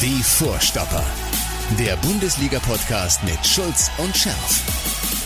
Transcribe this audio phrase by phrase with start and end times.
[0.00, 1.04] Die Vorstopper.
[1.78, 4.62] Der Bundesliga-Podcast mit Schulz und Scherf.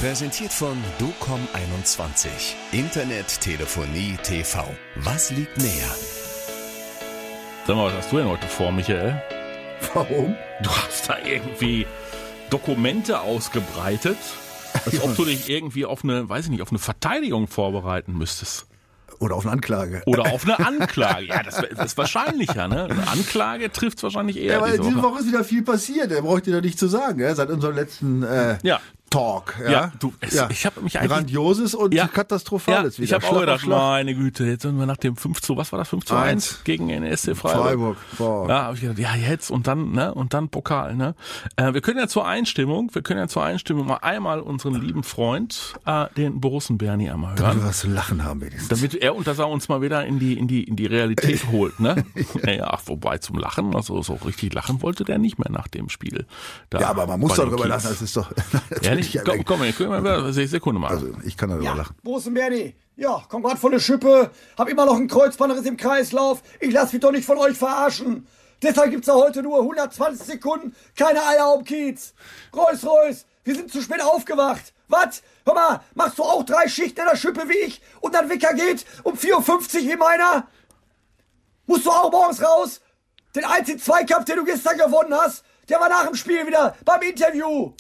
[0.01, 2.29] Präsentiert von DOCOM21.
[2.73, 4.65] Internet, Telefonie, TV.
[4.97, 5.95] Was liegt näher?
[7.67, 9.23] Sag mal, was hast du denn heute vor, Michael?
[9.95, 10.35] Warum?
[10.63, 11.87] Du hast da irgendwie
[12.51, 14.19] Dokumente ausgebreitet,
[14.85, 18.67] als ob du dich irgendwie auf eine, weiß ich nicht, auf eine Verteidigung vorbereiten müsstest.
[19.19, 20.03] Oder auf eine Anklage.
[20.07, 21.27] Oder auf eine Anklage.
[21.27, 22.85] Ja, das, das ist wahrscheinlicher, ne?
[22.85, 24.55] Eine Anklage trifft wahrscheinlich eher.
[24.55, 25.03] Ja, weil diese Woche.
[25.03, 26.11] Woche ist wieder viel passiert.
[26.11, 27.35] Da brauche ich dir doch nicht zu sagen, ja?
[27.35, 28.81] seit unserem letzten äh, Ja.
[29.11, 29.55] Talk.
[29.65, 32.09] Ja, Ja, du, es- ich hab mich eigentlich- Grandioses und Ja.
[32.09, 33.79] Katastrophales Ja, ich habe auch gedacht, Schlag.
[33.79, 36.27] meine Güte, jetzt sind wir nach dem 5 zu, was war das, 5 zu 1
[36.55, 36.65] Eins.
[36.65, 37.65] gegen den SC Freiburg.
[37.67, 37.97] Freiburg.
[38.19, 38.49] Boah.
[38.49, 41.15] Ja, habe ich gedacht, ja jetzt und dann, ne, und dann Pokal, ne.
[41.57, 45.03] Äh, wir können ja zur Einstimmung, wir können ja zur Einstimmung mal einmal unseren lieben
[45.05, 47.63] Freund, äh, den Borussen Bernie einmal Damit hören.
[47.63, 48.69] wir was zu lachen haben wenigstens.
[48.69, 51.47] Damit er und dass er uns mal wieder in die, in die, in die Realität
[51.53, 52.05] holt, ne?
[52.43, 55.89] Naja, ach, wobei zum Lachen, also so richtig lachen wollte der nicht mehr nach dem
[55.89, 56.27] Spiel.
[56.71, 57.87] Da ja, aber man muss doch drüber lachen.
[57.89, 58.33] Das ist doch.
[58.97, 59.21] Ehrlich?
[59.25, 60.91] Komm, komm, komm, Sekunde mal.
[60.91, 61.97] Also, ich kann darüber Ja, lachen.
[62.03, 62.75] Bosen Bernie.
[62.97, 64.31] Ja, komm grad von der Schippe.
[64.57, 66.43] Hab immer noch einen Kreuzbandriss im Kreislauf.
[66.61, 68.27] Ich lass mich doch nicht von euch verarschen.
[68.63, 72.15] Deshalb gibt's ja heute nur 120 Sekunden, keine Eier um Kiez.
[72.55, 74.73] Reus, Reus, wir sind zu spät aufgewacht.
[74.89, 75.23] Was?
[75.45, 78.55] Hör mal, machst du auch drei Schichten in der Schippe wie ich und dein Wecker
[78.55, 79.35] geht um 4.50
[79.85, 80.49] Uhr wie meiner?
[81.67, 82.81] Musst du auch morgens raus?
[83.35, 87.03] Den einzigen Zweikampf, den du gestern gewonnen hast, der war nach dem Spiel wieder beim
[87.03, 87.73] Interview.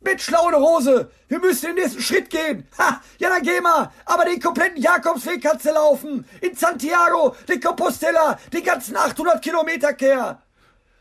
[0.00, 1.10] Mit schlaue Hose.
[1.28, 2.68] Wir müssen den nächsten Schritt gehen.
[2.78, 3.90] Ha, ja, dann geh mal.
[4.04, 6.24] Aber den kompletten Jakobsweg kannst du laufen.
[6.40, 10.40] In Santiago, den Compostela, den ganzen 800 Kilometer Kehr.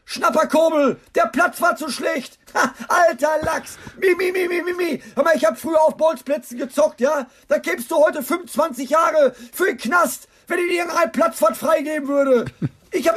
[0.06, 2.38] Schnapper Kobel, der Platz war zu schlecht.
[2.54, 3.78] Ha, alter Lachs.
[4.00, 5.04] Mi, mi, mi, mi, mi, mi.
[5.16, 7.28] Hör mal, ich hab früher auf Bolzplätzen gezockt, ja?
[7.48, 12.08] Da kämst du heute 25 Jahre für den Knast, wenn ich dir irgendeinen Platzwart freigeben
[12.08, 12.46] würde.
[12.98, 13.16] Ich hab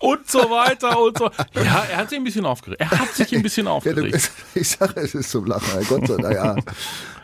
[0.00, 1.30] und so weiter und so.
[1.54, 2.80] Ja, er hat sich ein bisschen aufgeregt.
[2.80, 4.30] Er hat sich ein bisschen Ja, du, aufgeregt.
[4.54, 5.86] ich sage, es ist zum Lachen.
[5.88, 6.56] Gott sei Dank, ja.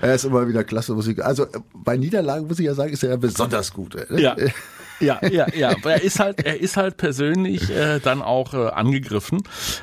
[0.00, 1.18] Er ist immer wieder klasse Musik.
[1.24, 3.96] Also äh, bei Niederlagen muss ich ja sagen, ist er ja besonders gut.
[3.96, 4.20] ey, ne?
[4.22, 4.36] Ja.
[5.00, 5.70] Ja, ja, ja.
[5.70, 9.42] Aber er ist halt, er ist halt persönlich äh, dann auch äh, angegriffen.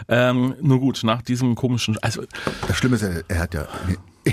[0.10, 2.24] Ähm, nur gut, nach diesem komischen, also
[2.68, 3.68] Das Schlimme ist, ja, er hat ja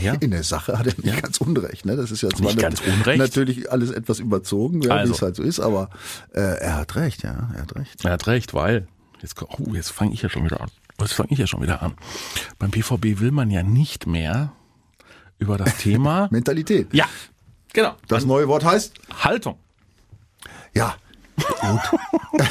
[0.00, 0.14] Ja.
[0.20, 1.84] in der Sache hat er nicht ganz unrecht.
[1.84, 1.97] Ne?
[1.97, 3.19] Das ist ja zwar unrecht.
[3.19, 5.12] natürlich alles etwas überzogen, ja, Also.
[5.12, 5.91] wie es halt so ist, aber
[6.34, 8.04] äh, er hat recht, ja, er hat recht.
[8.04, 8.86] er hat recht, weil
[9.20, 10.69] jetzt, oh, jetzt fange ich ja schon wieder an.
[11.00, 11.94] Jetzt fange ich ja schon wieder an.
[12.58, 14.53] Beim PVB will man ja nicht mehr
[15.38, 16.28] über das Thema.
[16.30, 16.88] Mentalität.
[16.92, 17.06] ja,
[17.72, 17.94] genau.
[18.09, 19.59] Das neue Wort heißt, Haltung.
[20.74, 20.94] ja,
[21.60, 21.80] gut.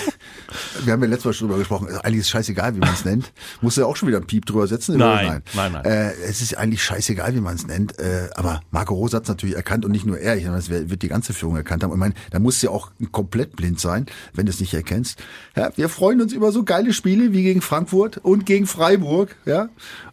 [0.84, 1.88] Wir haben ja letztes Mal schon drüber gesprochen.
[1.88, 3.31] Eigentlich ist es scheißegal, wie man es nennt.
[3.62, 4.97] Musst du ja auch schon wieder einen Piep drüber setzen?
[4.97, 5.85] Nein, nein, nein.
[5.85, 8.00] Äh, es ist eigentlich scheißegal, wie man es nennt.
[8.00, 10.38] Äh, aber Marco Rose hat es natürlich erkannt und nicht nur er.
[10.38, 11.91] Ich meine, das wird die ganze Führung erkannt haben.
[11.91, 14.73] Und ich meine, da musst du ja auch komplett blind sein, wenn du es nicht
[14.73, 15.19] erkennst.
[15.56, 19.35] Ja, wir freuen uns über so geile Spiele wie gegen Frankfurt und gegen Freiburg.
[19.45, 19.69] Ja.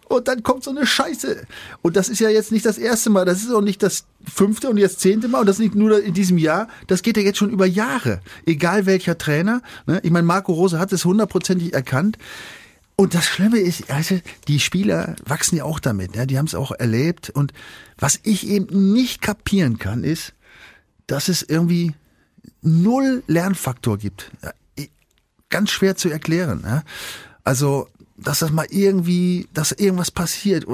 [0.09, 1.47] Und dann kommt so eine Scheiße.
[1.83, 4.71] Und das ist ja jetzt nicht das erste Mal, das ist auch nicht das fünfte
[4.71, 7.39] und jetzt zehnte Mal und das nicht nur in diesem Jahr, das geht ja jetzt
[7.39, 8.21] schon über Jahre.
[8.47, 9.63] Egal welcher Trainer.
[9.87, 10.01] Ne?
[10.03, 12.19] Ich meine, Marco Rose hat es hundertprozentig erkannt.
[12.95, 16.55] Und das Schlimme ist, also die Spieler wachsen ja auch damit, ja, die haben es
[16.55, 17.31] auch erlebt.
[17.31, 17.53] Und
[17.97, 20.35] was ich eben nicht kapieren kann, ist,
[21.07, 21.95] dass es irgendwie
[22.61, 24.31] null Lernfaktor gibt.
[24.43, 24.53] Ja,
[25.49, 26.63] ganz schwer zu erklären.
[26.65, 26.83] Ja.
[27.45, 30.67] Also, dass das mal irgendwie, dass irgendwas passiert.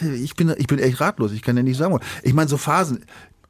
[0.00, 1.32] Ich bin, ich bin echt ratlos.
[1.32, 1.98] Ich kann ja nicht sagen.
[2.22, 3.04] Ich meine, so Phasen.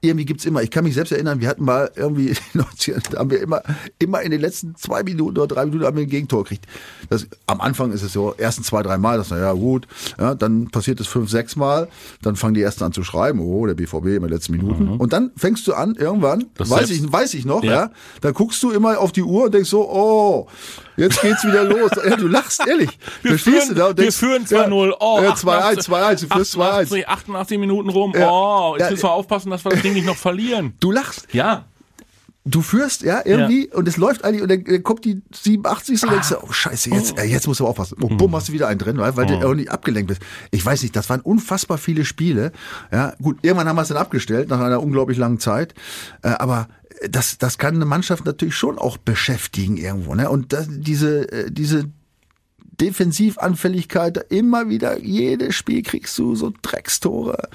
[0.04, 3.02] Irgendwie gibt's immer, ich kann mich selbst erinnern, wir hatten mal irgendwie, in den 90ern,
[3.10, 3.62] da haben wir immer,
[3.98, 6.66] immer in den letzten zwei Minuten oder drei Minuten haben wir ein Gegentor gekriegt.
[7.08, 9.86] Das, am Anfang ist es so, ersten zwei, drei Mal, das na ja gut,
[10.18, 11.88] ja, dann passiert es fünf, sechs Mal,
[12.22, 14.88] dann fangen die ersten an zu schreiben, oh, der BVB in den letzten Minuten.
[14.88, 16.50] Und dann fängst du an, irgendwann, Mhm.
[16.56, 17.72] Das weiß ich, weiß ich noch, Ja.
[17.72, 17.90] ja.
[18.20, 20.48] dann guckst du immer auf die Uhr und denkst so, oh,
[20.96, 21.90] jetzt geht's wieder los.
[22.08, 22.90] Ja, du lachst, ehrlich.
[23.22, 24.94] Wir da führen, du da und wir denkst, führen 2-0.
[25.00, 26.60] Oh, ja, 2-1, 2-1, du führst 2-1.
[26.60, 28.12] 88, 88 Minuten rum.
[28.16, 28.30] Ja.
[28.30, 28.90] Oh, jetzt Ja.
[28.90, 30.74] müssen wir aufpassen, dass wir das Ding nicht noch verlieren.
[30.80, 31.26] Du lachst.
[31.32, 31.64] Ja.
[32.46, 36.02] Du führst, ja, irgendwie, und es läuft eigentlich, und dann, dann kommt die 87.
[36.02, 37.96] und denkst du, oh Scheiße, jetzt, äh, jetzt musst du aufpassen.
[38.02, 40.20] Und bumm, hast du wieder einen drin, weil, weil du irgendwie abgelenkt bist.
[40.50, 42.52] Ich weiß nicht, das waren unfassbar viele Spiele.
[42.92, 45.72] Ja, gut, irgendwann haben wir es dann abgestellt, nach einer unglaublich langen Zeit.
[46.20, 46.68] Äh, aber
[47.10, 50.28] das, das kann eine Mannschaft natürlich schon auch beschäftigen irgendwo, ne?
[50.30, 51.84] Und das, diese, äh, diese
[52.80, 57.48] Defensivanfälligkeit, immer wieder, jedes Spiel kriegst du so Dreckstore.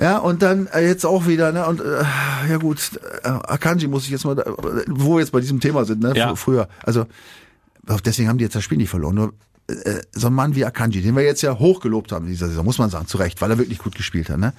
[0.00, 2.02] Ja, und dann äh, jetzt auch wieder, ne, und äh,
[2.50, 2.78] ja gut,
[3.22, 4.36] äh, Akanji muss ich jetzt mal,
[4.88, 6.32] wo wir jetzt bei diesem Thema sind, ne, Ja.
[6.32, 7.06] fr- früher, also
[8.04, 9.34] deswegen haben die jetzt das Spiel nicht verloren, nur
[9.68, 12.64] äh, so ein Mann wie Akanji, den wir jetzt ja hochgelobt haben in dieser Saison,
[12.64, 14.52] muss man sagen, zu Recht, weil er wirklich gut gespielt hat, ne,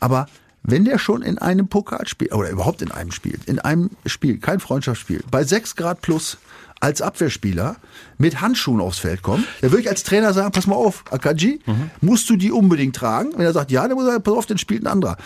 [0.00, 0.26] aber
[0.62, 4.60] wenn der schon in einem Pokalspiel, oder überhaupt in einem Spiel, in einem Spiel, kein
[4.60, 6.38] Freundschaftsspiel, bei 6 Grad plus
[6.80, 7.76] als Abwehrspieler
[8.18, 11.60] mit Handschuhen aufs Feld kommt, dann würde ich als Trainer sagen, pass mal auf, Akaji,
[12.00, 13.32] musst du die unbedingt tragen?
[13.36, 15.16] Wenn er sagt, ja, dann muss er, pass auf, dann spielt ein anderer.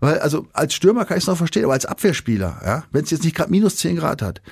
[0.00, 3.10] Weil, also als Stürmer kann ich es noch verstehen, aber als Abwehrspieler, ja, wenn es
[3.10, 4.42] jetzt nicht gerade minus 10 Grad hat,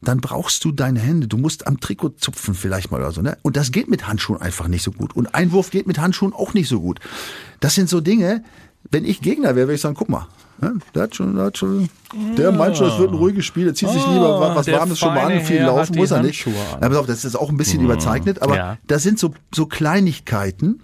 [0.00, 1.28] dann brauchst du deine Hände.
[1.28, 3.22] Du musst am Trikot zupfen vielleicht mal oder so.
[3.22, 3.38] Ne?
[3.42, 5.14] Und das geht mit Handschuhen einfach nicht so gut.
[5.14, 6.98] Und Einwurf geht mit Handschuhen auch nicht so gut.
[7.60, 8.42] Das sind so Dinge,
[8.92, 10.26] wenn ich Gegner wäre, würde ich sagen, guck mal,
[10.60, 10.74] ne?
[10.94, 11.88] der hat schon, der hat schon,
[12.36, 14.98] der meint schon, es wird ein ruhiges Spiel, der zieht sich lieber was, was Warmes
[14.98, 16.46] schon mal an, viel Herr laufen muss er nicht.
[16.80, 18.78] Na, pass auf, das ist auch ein bisschen überzeichnet, aber Ja.
[18.86, 20.82] das sind so, so Kleinigkeiten,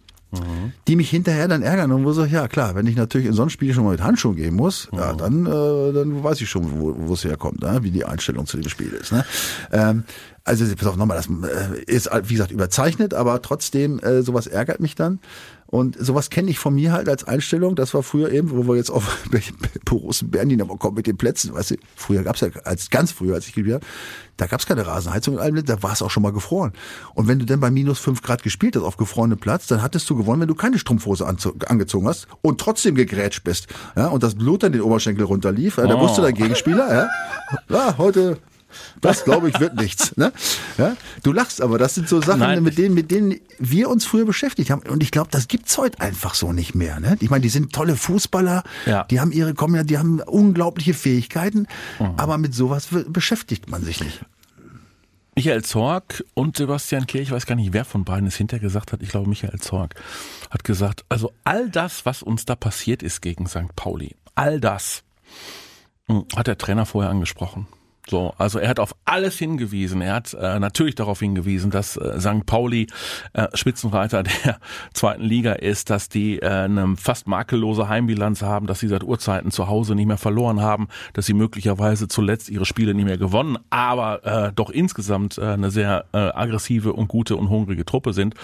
[0.87, 3.43] die mich hinterher dann ärgern und wo so, ja klar, wenn ich natürlich in so
[3.45, 6.81] ein Spiel schon mal mit Handschuhen gehen muss, ja, dann, äh, dann weiß ich schon,
[6.81, 7.79] wo wo es herkommt, ne?
[7.83, 9.11] wie die Einstellung zu dem Spiel ist.
[9.11, 9.25] Ne?
[9.73, 10.05] Ähm,
[10.45, 14.81] also pass auf, nochmal, das äh, ist wie gesagt überzeichnet, aber trotzdem, äh, sowas ärgert
[14.81, 15.19] mich dann.
[15.71, 17.77] Und sowas kenne ich von mir halt als Einstellung.
[17.77, 19.19] Das war früher eben, wo wir jetzt auf
[19.85, 21.53] Borussen Berlin aber kommen mit den Plätzen.
[21.53, 23.87] Weißt du, früher gab's ja, als ganz früher, als ich gespielt habe,
[24.39, 26.73] da gab's keine Rasenheizung in allem, da war es auch schon mal gefroren.
[27.15, 30.09] Und wenn du dann bei minus fünf Grad gespielt hast auf gefrorenem Platz, dann hattest
[30.09, 33.67] du gewonnen, wenn du keine Strumpfhose angezogen hast und trotzdem gegrätscht bist.
[33.95, 35.77] Ja, und das Blut dann den Oberschenkel runterlief.
[35.77, 36.01] Ja, da Oh.
[36.01, 37.09] wusste der Gegenspieler, ja,
[37.69, 38.39] ja heute
[39.01, 40.17] das glaube ich wird nichts.
[40.17, 40.33] Ne?
[40.77, 40.97] Ja?
[41.23, 42.63] Du lachst, aber das sind so Sachen, Nein.
[42.63, 44.83] mit denen, mit denen wir uns früher beschäftigt haben.
[44.89, 47.01] Und ich glaube, das gibt's heute einfach so nicht mehr.
[47.01, 47.17] Ne?
[47.21, 49.05] Ich meine, die sind tolle Fußballer, Ja.
[49.05, 51.67] die haben ihre, kommen ja, die haben unglaubliche Fähigkeiten,
[51.99, 52.15] Mhm.
[52.17, 54.21] aber mit sowas be- beschäftigt man sich nicht.
[55.35, 58.91] Michael Zorg und Sebastian Kehr, ich weiß gar nicht, wer von beiden es hinterher gesagt
[58.93, 59.95] hat, ich glaube Michael Zorg,
[60.51, 63.75] hat gesagt, also all das, was uns da passiert ist gegen St.
[63.77, 65.05] Pauli, all das
[66.09, 67.69] hm, hat der Trainer vorher angesprochen.
[68.09, 70.01] So, also er hat auf alles hingewiesen.
[70.01, 72.47] Er hat äh, natürlich darauf hingewiesen, dass äh, St.
[72.47, 72.87] Pauli
[73.35, 74.59] äh, Spitzenreiter der
[74.95, 79.51] zweiten Liga ist, dass die äh, eine fast makellose Heimbilanz haben, dass sie seit Urzeiten
[79.51, 83.59] zu Hause nicht mehr verloren haben, dass sie möglicherweise zuletzt ihre Spiele nicht mehr gewonnen,
[83.71, 88.35] aber äh, doch insgesamt äh, eine sehr äh, aggressive und gute und hungrige Truppe sind.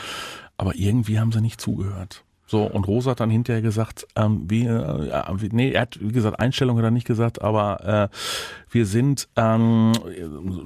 [0.56, 2.24] Aber irgendwie haben sie nicht zugehört.
[2.46, 4.69] So, und Rosa hat dann hinterher gesagt, ähm, wie-
[5.52, 8.17] nee, er hat, wie gesagt, Einstellung hat er nicht gesagt, aber äh,
[8.70, 9.93] wir sind ähm,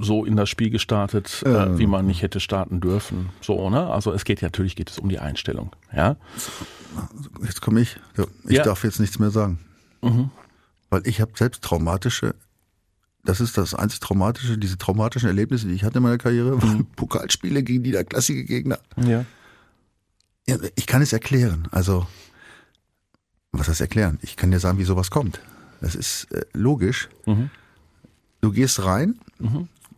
[0.01, 3.31] so in das Spiel gestartet, äh, wie man nicht hätte starten dürfen.
[3.41, 3.87] So, ne?
[3.89, 5.71] Also es geht ja, natürlich geht es um die Einstellung.
[5.95, 6.17] Ja.
[7.45, 7.97] Jetzt komme ich.
[8.49, 8.65] Ich Ja.
[8.65, 9.61] darf jetzt nichts mehr sagen.
[10.91, 12.35] Weil ich habe selbst traumatische,
[13.25, 16.87] das ist das einzig traumatische, diese traumatischen Erlebnisse, die ich hatte in meiner Karriere, waren
[16.97, 18.79] Pokalspiele gegen niederklassige Gegner.
[18.97, 19.25] Ja.
[20.77, 21.69] Ich kann es erklären.
[21.71, 22.07] Also,
[23.53, 24.19] was heißt erklären?
[24.23, 25.41] Ich kann dir sagen, wie sowas kommt.
[25.81, 27.09] Das ist äh, logisch.
[27.27, 27.51] Mhm.
[28.41, 29.19] Du gehst rein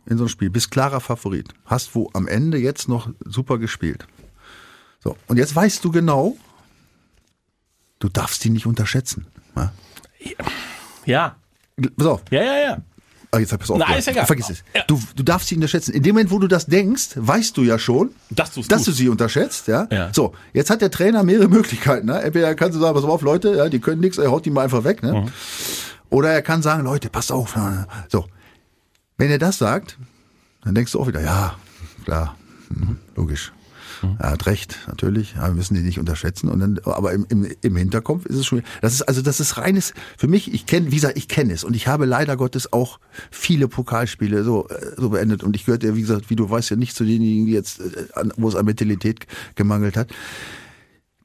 [0.05, 4.07] in so ein Spiel, bist klarer Favorit, hast wo am Ende jetzt noch super gespielt.
[4.99, 6.37] So, und jetzt weißt du genau,
[7.99, 9.27] du darfst die nicht unterschätzen.
[9.55, 9.71] Ja?
[11.05, 11.35] Ja.
[11.95, 12.81] Pass auf, Ja, ja, ja.
[13.33, 14.25] Ah, jetzt hab ich es Nein, ist egal.
[14.25, 14.63] Vergiss es.
[14.75, 14.83] Ja.
[14.87, 15.93] Du, du darfst sie unterschätzen.
[15.93, 18.87] In dem Moment, wo du das denkst, weißt du ja schon, Dass dass tust.
[18.87, 19.69] du sie unterschätzt.
[19.69, 19.87] Ja?
[19.89, 20.09] Ja.
[20.13, 22.07] So, jetzt hat der Trainer mehrere Möglichkeiten.
[22.07, 22.21] Ne?
[22.21, 24.63] Entweder kannst du sagen, pass auf, Leute, ja, die können nichts, er haut die mal
[24.65, 25.01] einfach weg.
[25.01, 25.13] Ne?
[25.13, 25.31] Mhm.
[26.09, 27.57] Oder er kann sagen, Leute, passt auf.
[28.09, 28.25] So,
[29.17, 29.97] wenn er das sagt,
[30.65, 31.55] dann denkst du auch wieder, ja,
[32.03, 32.35] klar,
[32.67, 33.53] hm, logisch.
[34.01, 34.17] Mhm.
[34.19, 35.33] Er hat recht, natürlich.
[35.35, 36.49] Ja, wir müssen die nicht unterschätzen.
[36.49, 38.63] Und dann, aber im, im, im Hinterkopf ist es schon.
[38.81, 39.93] Das ist also das ist reines.
[40.17, 42.99] Für mich, ich kenne, wie gesagt, ich kenne es und ich habe leider Gottes auch
[43.29, 45.43] viele Pokalspiele so äh, so beendet.
[45.43, 48.05] Und ich gehörte wie gesagt, wie du weißt, ja nicht zu denjenigen, die jetzt, äh,
[48.37, 50.09] wo es an Mentalität gemangelt hat.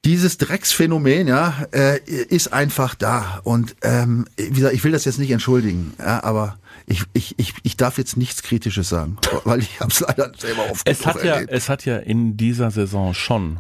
[0.04, 3.40] Dieses Drecksphänomen, ja, äh, ist einfach da.
[3.42, 7.52] Und ähm, wie gesagt, ich will das jetzt nicht entschuldigen, ja, aber ich, ich, ich,
[7.62, 11.22] ich darf jetzt nichts Kritisches sagen, weil ich habe es leider selber oft Es hat
[11.24, 11.52] ja, erlebt.
[11.52, 13.58] es hat ja in dieser Saison schon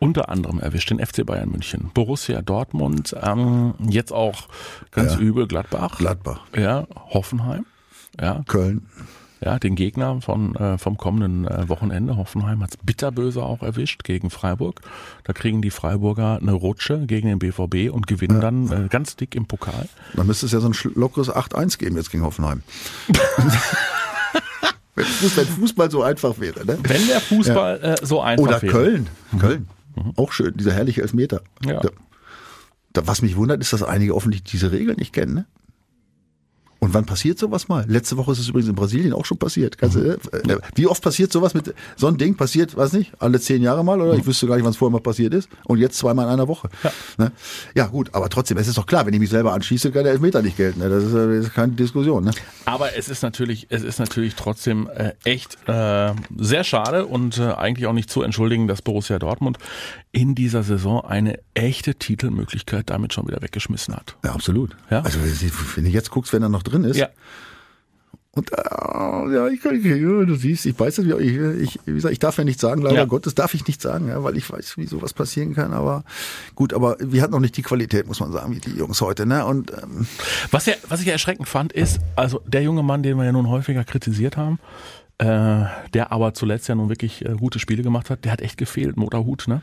[0.00, 4.48] unter anderem erwischt den FC Bayern München, Borussia Dortmund, ähm, jetzt auch
[4.92, 5.18] ganz Ja.
[5.18, 7.66] übel Gladbach, Gladbach, ja, Hoffenheim,
[8.20, 8.86] ja, Köln.
[9.44, 12.16] Ja, den Gegner von äh, vom kommenden äh, Wochenende.
[12.16, 14.80] Hoffenheim hat's bitterböse auch erwischt gegen Freiburg.
[15.24, 19.34] Da kriegen die Freiburger eine Rutsche gegen den BVB und gewinnen dann äh, ganz dick
[19.34, 19.88] im Pokal.
[20.14, 22.62] Dann müsste es ja so ein lockeres 8-1 geben jetzt gegen Hoffenheim.
[24.94, 26.78] wenn, Fußball, Fußball so einfach wäre, ne?
[26.82, 28.72] Wenn der Fußball äh, so einfach Oder wäre.
[28.72, 29.08] Köln.
[29.38, 29.68] Köln.
[30.16, 31.42] Auch schön, dieser herrliche Elfmeter.
[31.64, 31.80] Ja.
[31.80, 31.88] Da,
[32.92, 35.34] da, was mich wundert, ist, dass einige offensichtlich diese Regeln nicht kennen.
[35.34, 35.46] Ne?
[36.82, 37.84] Und wann passiert sowas mal?
[37.86, 39.78] Letzte Woche ist es übrigens in Brasilien auch schon passiert.
[39.78, 40.18] Kannst, du, äh,
[40.74, 42.36] wie oft passiert sowas mit so ein Ding?
[42.36, 44.90] Passiert, weiß nicht, alle zehn Jahre mal oder ich wüsste gar nicht, wann es vorher
[44.90, 45.48] mal passiert ist.
[45.62, 46.68] Und jetzt zweimal in einer Woche.
[46.82, 46.92] Ja.
[47.18, 47.32] Ne?
[47.76, 50.14] ja gut, aber trotzdem, es ist doch klar, wenn ich mich selber anschieße, kann der
[50.14, 50.80] Elfmeter nicht gelten.
[50.80, 50.88] Ne?
[50.88, 52.24] Das, ist, äh, das ist keine Diskussion.
[52.24, 52.32] Ne?
[52.64, 57.52] Aber es ist natürlich, es ist natürlich trotzdem äh, echt äh, sehr schade und äh,
[57.52, 59.58] eigentlich auch nicht zu entschuldigen, dass Borussia Dortmund
[60.12, 64.16] in dieser Saison eine echte Titelmöglichkeit damit schon wieder weggeschmissen hat.
[64.24, 64.76] Ja, absolut.
[64.90, 65.00] Ja.
[65.00, 67.08] Also wenn du jetzt guckst, wenn er noch drin ist, Ja.
[68.34, 72.18] Und äh, ja, ich, ich, du siehst, ich weiß das, ich, ich, wie gesagt, ich
[72.18, 73.04] darf ja nicht sagen, leider Ja.
[73.04, 75.74] Gottes darf ich nicht sagen, ja, weil ich weiß, wie sowas passieren kann.
[75.74, 76.02] Aber
[76.54, 79.26] gut, aber wir hatten noch nicht die Qualität, muss man sagen, wie die Jungs heute.
[79.26, 79.44] Ne?
[79.44, 80.06] Und ähm,
[80.50, 83.32] Was, ja, was ich ja erschreckend fand, ist, also der junge Mann, den wir ja
[83.32, 84.58] nun häufiger kritisiert haben,
[85.18, 88.56] äh, der aber zuletzt ja nun wirklich äh, gute Spiele gemacht hat, der hat echt
[88.56, 89.60] gefehlt, Motorhut, ne?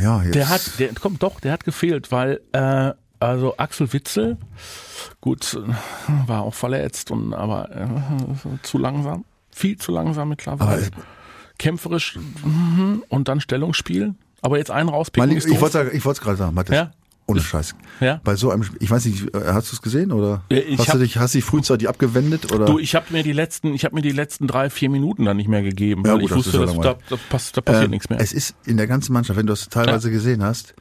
[0.00, 4.36] Ja, jetzt, Der hat, der kommt doch, der hat gefehlt, weil äh, also Axel Witzel,
[5.20, 5.58] gut,
[6.26, 7.86] war auch verletzt und aber äh,
[8.62, 10.86] zu langsam, viel zu langsam mittlerweile.
[10.86, 11.02] Aber-
[11.58, 14.14] Kämpferisch mhm, und dann Stellungsspiel.
[14.42, 16.74] Aber jetzt einen rauspicken mein, ist ich wollte sagen, ich wollte es gerade sagen, Mathis.
[16.76, 16.92] Ja?
[17.28, 17.74] Ohne Scheiß.
[18.00, 18.20] Ja?
[18.24, 20.88] Bei so einem, ich weiß nicht, äh, hast du es gesehen oder Ja, ich hast
[20.88, 22.64] hab- du dich, hast dich frühzeitig abgewendet oder?
[22.64, 25.36] Du, ich habe mir die letzten, ich habe mir die letzten drei, vier Minuten dann
[25.36, 27.84] nicht mehr gegeben, Ja, weil gut, ich das wusste, ja dass da, da, da passiert
[27.84, 28.18] Ähm, nichts mehr.
[28.18, 30.74] Es ist in der ganzen Mannschaft, wenn du es teilweise gesehen hast,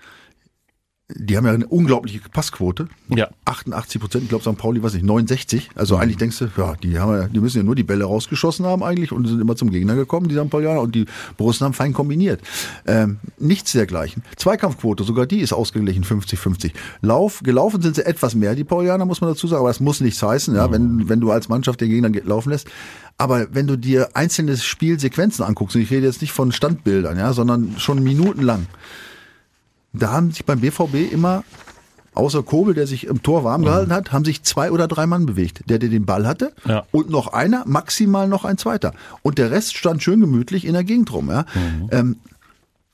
[1.10, 2.90] die haben ja eine unglaubliche Passquote.
[3.08, 3.30] Ja.
[3.46, 4.58] 88 Prozent, ich glaube St.
[4.58, 5.70] Pauli, was nicht, 69.
[5.74, 8.66] Also eigentlich denkst du, ja, die haben ja, die müssen ja nur die Bälle rausgeschossen
[8.66, 10.50] haben eigentlich und sind immer zum Gegner gekommen, die St.
[10.50, 11.06] Paulianer, und die
[11.38, 12.42] Borussen haben fein kombiniert.
[12.86, 14.22] Ähm, nichts dergleichen.
[14.36, 16.74] Zweikampfquote, sogar die ist ausgeglichen, 50-50.
[17.02, 20.02] Lauf, gelaufen sind sie etwas mehr, die Paulianer, muss man dazu sagen, aber das muss
[20.02, 22.68] nichts heißen, ja, wenn, wenn du als Mannschaft den Gegner ge- laufen lässt.
[23.18, 27.32] Aber wenn du dir einzelne Spielsequenzen anguckst, und ich rede jetzt nicht von Standbildern, ja,
[27.32, 28.68] sondern schon minutenlang,
[29.94, 31.44] da haben sich beim BVB immer,
[32.14, 35.26] außer Kobel, der sich im Tor warm gehalten hat, haben sich zwei oder drei Mann
[35.26, 35.62] bewegt.
[35.70, 36.86] Der, der den Ball hatte Ja.
[36.92, 38.94] und noch einer, maximal noch ein zweiter.
[39.22, 41.30] Und der Rest stand schön gemütlich in der Gegend rum.
[41.30, 41.46] Ja.
[41.92, 42.18] Ähm,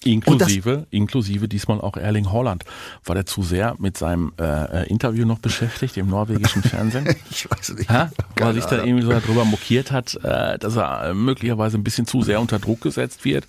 [0.05, 2.63] Inklusive, inklusive diesmal auch Erling Haaland.
[3.05, 7.07] War der zu sehr mit seinem äh, äh, Interview noch beschäftigt im norwegischen Fernsehen?
[7.29, 7.89] ich weiß nicht.
[7.89, 8.09] Ha?
[8.37, 11.83] Weil er sich da irgendwie so darüber mokiert hat, äh, dass er äh, möglicherweise ein
[11.83, 13.45] bisschen zu sehr unter Druck gesetzt wird,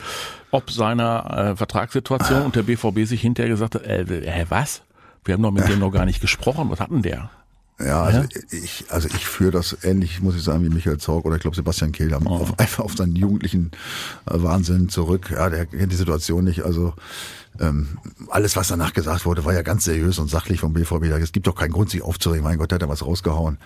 [0.50, 4.82] ob seiner äh, Vertragssituation und der BVB sich hinterher gesagt hat, äh, äh, was?
[5.24, 6.70] Wir haben doch mit dem noch gar nicht gesprochen.
[6.70, 7.30] Was hat denn der?
[7.80, 11.36] Ja, also ich, also ich führe das ähnlich, muss ich sagen, wie Michael Zorg oder
[11.36, 13.72] ich glaube Sebastian Kehl haben auf, einfach auf seinen jugendlichen
[14.26, 15.30] äh, Wahnsinn zurück.
[15.32, 16.64] Ja, der kennt die Situation nicht.
[16.64, 16.94] Also
[17.60, 17.98] ähm,
[18.30, 21.04] alles, was danach gesagt wurde, war ja ganz seriös und sachlich vom BVB.
[21.20, 22.42] Es gibt doch keinen Grund, sich aufzuregen.
[22.42, 23.58] Mein Gott, der hat da was rausgehauen.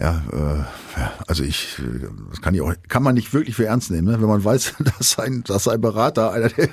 [0.00, 3.66] Ja, äh, ja also ich, äh, das kann ich auch, kann man nicht wirklich für
[3.66, 4.20] ernst nehmen, ne?
[4.20, 6.68] wenn man weiß, dass sein, dass sein Berater einer der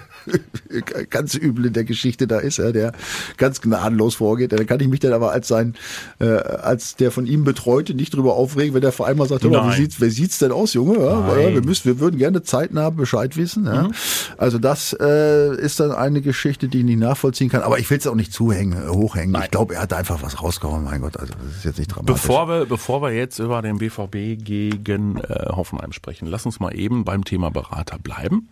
[1.10, 2.94] ganz übel in der Geschichte da ist, ja, der
[3.38, 4.52] ganz gnadenlos vorgeht.
[4.52, 5.76] Dann kann ich mich dann aber als sein,
[6.20, 9.76] äh, als der von ihm betreute nicht drüber aufregen, wenn der Verein mal sagt, wie
[9.76, 11.00] sieht's, wie sieht's denn aus, Junge?
[11.00, 13.66] Ja, weil wir müssen, wir würden gerne zeitnah Bescheid wissen.
[13.66, 13.90] Ja.
[14.38, 17.62] Also das äh, ist dann eine Geschichte, die ich nicht nachvollziehen kann.
[17.62, 19.40] Aber ich will es auch nicht zuhängen, hochhängen.
[19.44, 20.84] Ich glaube, er hat einfach was rausgehauen.
[20.84, 22.22] Mein Gott, also das ist jetzt nicht dramatisch.
[22.22, 26.78] Bevor wir, bevor wir jetzt über den BVB gegen äh, Hoffenheim sprechen, lass uns mal
[26.78, 28.50] eben beim Thema Berater bleiben.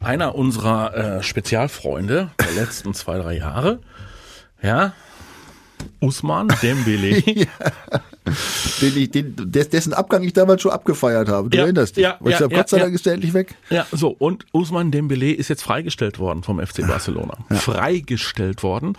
[0.00, 3.80] Einer unserer äh, Spezialfreunde der letzten zwei, drei Jahre,
[4.62, 4.92] ja,
[6.00, 7.22] Usman Dembele.
[8.80, 11.48] den ich, den, des- dessen Abgang ich damals schon abgefeiert habe.
[11.48, 12.02] Du Ja, erinnerst dich?
[12.04, 12.82] ja, Und ich ja, ja, Gott sei ja.
[12.84, 13.54] Dank ist der endlich weg.
[13.70, 17.38] Ja, so, und Usman Dembele ist jetzt freigestellt worden vom FC Barcelona.
[17.50, 18.96] Freigestellt worden.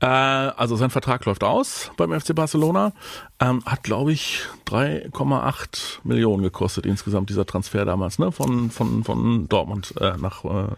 [0.00, 2.92] Äh, also sein Vertrag läuft aus beim FC Barcelona.
[3.40, 8.30] Ähm, hat, glaube ich, 3,8 Millionen gekostet insgesamt dieser Transfer damals, ne?
[8.32, 10.68] Von, von, von Dortmund äh, nach äh,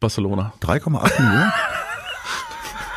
[0.00, 0.52] Barcelona.
[0.62, 1.52] 3,8 Millionen?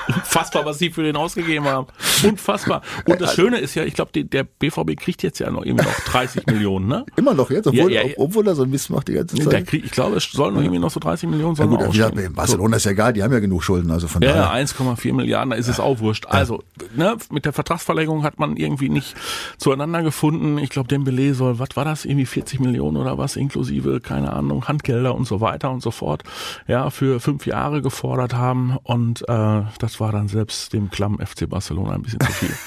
[0.08, 1.88] Unfassbar, was sie für den ausgegeben haben.
[2.24, 2.82] Unfassbar.
[3.08, 5.94] Und das Schöne ist ja, ich glaube, der BVB kriegt jetzt ja noch irgendwie noch
[6.12, 7.06] 30 Millionen, ne?
[7.16, 8.14] Immer noch jetzt, obwohl, Ja, ja, ja.
[8.18, 9.68] obwohl er so ein Mist macht die ganze Der Zeit.
[9.68, 12.14] krieg, ich glaube, es sollen noch irgendwie noch so 30 Millionen Ja sollen gut, gesagt,
[12.14, 12.34] ausstehen.
[12.34, 14.60] Barcelona ist ja egal, die haben ja genug Schulden, also von Ja, daher.
[14.60, 16.26] ja, 1,4 Milliarden, da ist es auch wurscht.
[16.28, 16.64] Also,
[16.96, 19.16] ne, mit der Vertragsverlängerung hat man irgendwie nicht
[19.58, 20.58] zueinander gefunden.
[20.58, 24.68] Ich glaube, Dembele soll, was war das, irgendwie 40 Millionen oder was, inklusive, keine Ahnung,
[24.68, 26.24] Handgelder und so weiter und so fort,
[26.68, 28.78] ja, für fünf Jahre gefordert haben.
[28.84, 32.54] Und äh, das war dann selbst dem klammen FC Barcelona ein bisschen zu viel.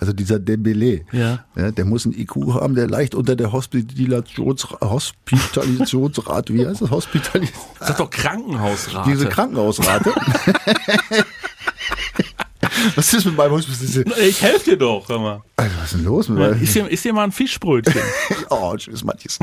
[0.00, 1.44] Also dieser Dembele, Ja.
[1.56, 6.90] der muss einen IQ haben, der leicht unter der Hospitalisations Hospitalisationsrate, wie heißt das?
[6.90, 9.10] Hospitalis Das ist doch Krankenhausrate.
[9.10, 10.12] diese Krankenhausrate.
[12.96, 14.04] Was ist mit meinem Hospital?
[14.20, 15.42] ich helfe dir doch, hör mal.
[15.64, 16.62] Also, was ist denn los meinem?
[16.62, 17.94] Ist dir, ist dir mal ein Fischbrötchen?
[18.50, 19.38] Oh, tschüss, Matthias.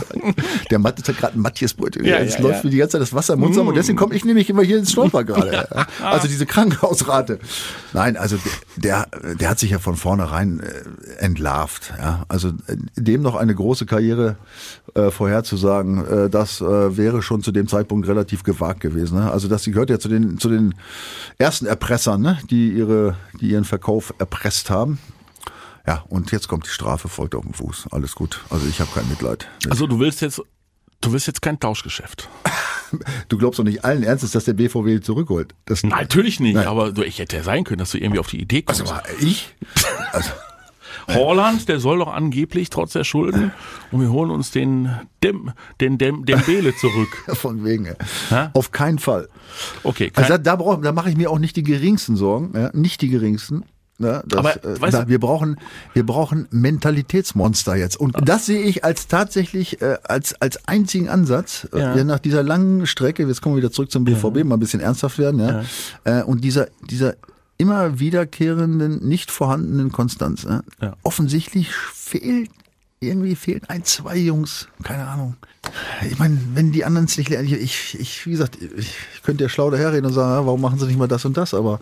[0.69, 2.05] Der Matthias hat gerade ein Matthias-Brötchen.
[2.05, 2.63] Ja, es ja, läuft ja.
[2.65, 4.61] mir die ganze Zeit das Wasser im Mund zusammen und deswegen komme ich nämlich immer
[4.61, 5.51] hier ins Stolper gerade.
[5.51, 5.87] ja.
[6.03, 7.39] Also diese Krankenhausrate.
[7.93, 8.37] Nein, also
[8.77, 9.07] der,
[9.39, 11.93] der hat sich ja von vornherein äh, entlarvt.
[11.97, 12.25] Ja.
[12.27, 14.37] Also äh, dem noch eine große Karriere
[14.93, 19.17] äh, vorherzusagen, äh, das äh, wäre schon zu dem Zeitpunkt relativ gewagt gewesen.
[19.17, 19.31] Ne?
[19.31, 20.75] Also das gehört ja zu den, zu den
[21.37, 22.37] ersten Erpressern, ne?
[22.49, 24.99] die, ihre, die ihren Verkauf erpresst haben.
[25.87, 27.87] Ja, und jetzt kommt die Strafe, folgt auf den Fuß.
[27.91, 28.41] Alles gut.
[28.49, 29.47] Also ich habe kein Mitleid.
[29.69, 30.41] Also du willst jetzt,
[31.01, 32.29] du willst jetzt kein Tauschgeschäft.
[33.29, 35.55] Du glaubst doch nicht allen Ernstes, dass der BVW zurückholt.
[35.63, 36.67] Das, Natürlich nicht, Nein.
[36.67, 38.81] aber du, ich hätte ja sein können, dass du irgendwie auf die Idee kommst.
[38.91, 39.55] also ich?
[40.11, 40.29] Also,
[41.07, 43.51] Holland, der soll doch angeblich trotz der Schulden
[43.91, 44.89] und wir holen uns den
[45.23, 47.07] Dem, den Dem, Dembele zurück.
[47.37, 47.95] Von wegen.
[48.29, 48.51] Ja?
[48.53, 49.29] Auf keinen Fall.
[49.83, 52.51] Okay, kein, Also da, da, brauch, da mache ich mir auch nicht die geringsten Sorgen,
[52.53, 53.63] ja, nicht die geringsten.
[54.03, 55.57] Ja, das, Aber, äh, du- wir brauchen,
[55.93, 57.97] wir brauchen Mentalitätsmonster jetzt.
[57.97, 61.95] Und das sehe ich als tatsächlich äh, als als einzigen Ansatz äh, Ja.
[61.95, 62.03] ja.
[62.03, 63.25] nach dieser langen Strecke.
[63.27, 65.39] Jetzt kommen wir wieder zurück zum BVB, mal ein bisschen ernsthaft werden.
[65.39, 65.63] Ja.
[66.03, 67.15] Äh, und dieser dieser
[67.57, 70.43] immer wiederkehrenden, nicht vorhandenen Konstanz.
[70.43, 70.61] Ja.
[70.81, 70.93] Ja.
[71.03, 72.49] Offensichtlich fehlt
[73.03, 75.35] irgendwie fehlen ein, zwei Jungs, keine Ahnung.
[76.07, 79.43] Ich meine, wenn die anderen es nicht lernen, ich, ich, wie gesagt, ich, ich könnte
[79.43, 81.79] ja schlau daherreden und sagen, ja, warum machen sie nicht mal das und das, aber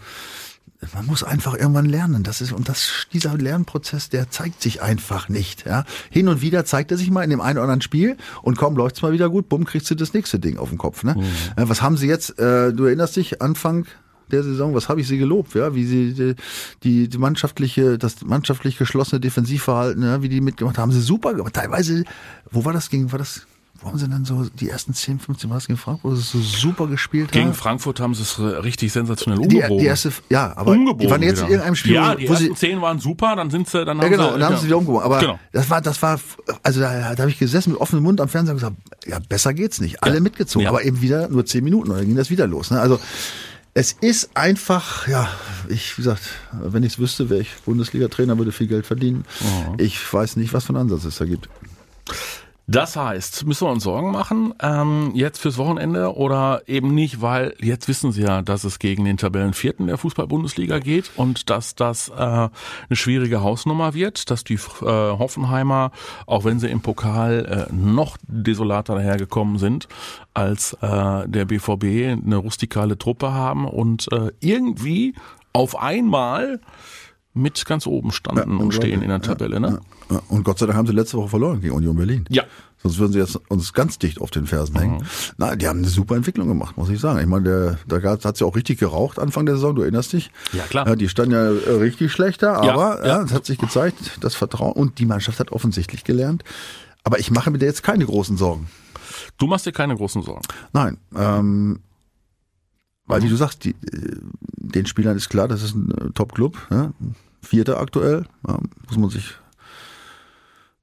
[0.93, 2.23] man muss einfach irgendwann lernen.
[2.23, 5.83] Das ist, und das, dieser Lernprozess, der zeigt sich einfach nicht, ja.
[6.09, 8.75] Hin und wieder zeigt er sich mal in dem einen oder anderen Spiel und kaum
[8.77, 11.15] läuft's mal wieder gut, bumm, kriegst du das nächste Ding auf den Kopf, ne.
[11.55, 13.85] Äh, Was haben sie jetzt, äh, du erinnerst dich, Anfang
[14.31, 16.35] der Saison, was habe ich sie gelobt, ja, wie sie die,
[16.83, 21.55] die, die mannschaftliche, das mannschaftlich geschlossene Defensivverhalten, ja, wie die mitgemacht haben, sie super gemacht.
[21.55, 22.03] Teilweise,
[22.51, 23.47] wo war das gegen, war das,
[23.81, 26.21] wo haben sie dann so die ersten 10, 15 war das gegen Frankfurt, wo sie
[26.21, 27.53] so super gespielt gegen haben?
[27.53, 29.77] Frankfurt haben sie es äh, richtig sensationell Die, umgebogen.
[29.79, 31.45] die erste, ja, aber umgebogen die waren jetzt wieder.
[31.47, 33.97] in irgendeinem Spiel, Ja, die wo ersten sie, zehn waren super, dann sind sie, dann
[33.97, 35.05] ja, haben genau, sie, dann haben sie wieder umgebogen.
[35.05, 35.39] Aber Genau.
[35.53, 36.19] das war, das war,
[36.63, 38.75] also da, da habe ich gesessen mit offenem Mund am Fernseher und gesagt,
[39.07, 40.03] ja, besser geht's nicht.
[40.03, 40.19] Alle Ja.
[40.21, 42.71] mitgezogen, aber eben wieder nur zehn Minuten und dann ging das wieder los.
[42.71, 42.79] Ne?
[42.81, 42.99] Also
[43.75, 45.29] es ist einfach, ja,
[45.69, 49.23] ich, wie gesagt, wenn ich es wüsste, wäre ich Bundesliga-Trainer, würde viel Geld verdienen.
[49.41, 49.75] Oh.
[49.77, 51.47] Ich weiß nicht, was für einen Ansatz es da gibt.
[52.71, 57.55] Das heißt, müssen wir uns Sorgen machen, ähm, jetzt fürs Wochenende oder eben nicht, weil
[57.59, 62.09] jetzt wissen Sie ja, dass es gegen den Tabellenvierten der Fußball-Bundesliga geht und dass das
[62.09, 62.49] äh, eine
[62.91, 65.89] schwierige Hausnummer wird, dass die äh, Hoffenheimer,
[66.27, 69.87] auch wenn sie im Pokal äh, noch desolater dahergekommen sind,
[70.35, 75.15] als äh, der BVB eine rustikale Truppe haben und äh, irgendwie
[75.53, 76.59] auf einmal
[77.39, 79.59] mit ganz oben standen und stehen in der Tabelle.
[79.59, 79.79] Ne?
[80.09, 82.25] Ja, Und Gott sei Dank haben sie letzte Woche verloren gegen Union Berlin.
[82.29, 82.43] Ja.
[82.81, 85.03] Sonst würden sie jetzt uns ganz dicht auf den Fersen hängen.
[85.37, 87.19] Na, die haben eine super Entwicklung gemacht, muss ich sagen.
[87.19, 90.31] Ich meine, der, da hat's ja auch richtig geraucht Anfang der Saison, du erinnerst dich?
[90.53, 90.87] Ja, klar.
[90.87, 93.17] Ja, die standen ja äh, richtig schlechter, Ja, aber ja.
[93.17, 96.43] ja, es hat sich gezeigt, das Vertrauen und die Mannschaft hat offensichtlich gelernt.
[97.03, 98.67] Aber ich mache mir da jetzt keine großen Sorgen.
[99.37, 100.41] Du machst dir keine großen Sorgen.
[100.71, 101.79] Nein, ähm,
[103.07, 104.17] weil wie du sagst, die, äh,
[104.55, 106.93] den Spielern ist klar, das ist ein äh, Top-Club, ja?
[107.41, 109.35] Vierter aktuell, ja, muss man sich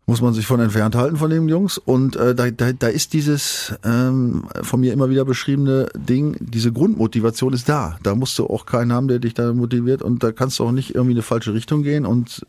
[0.08, 1.78] muss man sich von entfernt halten von den Jungs.
[1.78, 6.72] Und äh, da, da, da ist dieses ähm, von mir immer wieder beschriebene Ding, diese
[6.72, 7.98] Grundmotivation ist da.
[8.04, 10.02] Da musst du auch keinen haben, der dich da motiviert.
[10.02, 12.06] Und da kannst du auch nicht irgendwie in eine falsche Richtung gehen.
[12.06, 12.46] Und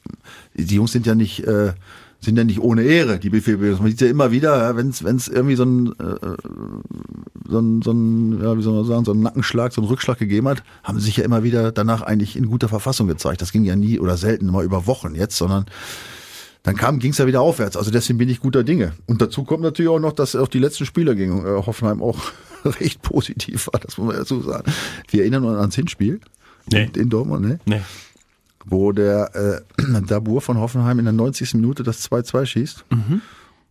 [0.54, 1.74] die Jungs sind ja nicht äh,
[2.20, 3.80] sind ja nicht ohne Ehre, die BVB.
[3.80, 6.16] Man sieht ja immer wieder, wenn es wenn es irgendwie so ein äh,
[7.50, 10.18] so ein, so ein, ja, wie soll man sagen, so einen Nackenschlag, so einen Rückschlag
[10.18, 13.42] gegeben hat, haben sie sich ja immer wieder danach eigentlich in guter Verfassung gezeigt.
[13.42, 15.66] Das ging ja nie oder selten immer über Wochen jetzt, sondern
[16.64, 17.78] dann kam, ging es ja wieder aufwärts.
[17.78, 18.92] Also deswegen bin ich guter Dinge.
[19.06, 22.20] Und dazu kommt natürlich auch noch, dass auch die letzten Spiele gegen äh, Hoffenheim auch
[22.66, 24.70] recht positiv war, das muss man dazu sagen.
[25.10, 26.20] Wir erinnern uns ans Hinspiel
[26.70, 26.90] Nee.
[26.98, 27.60] in Dortmund, ne?
[27.66, 27.80] Nee.
[28.70, 31.56] Wo der äh, Dabur von Hoffenheim in der 90.
[31.56, 32.86] Minute das 2-2 schießt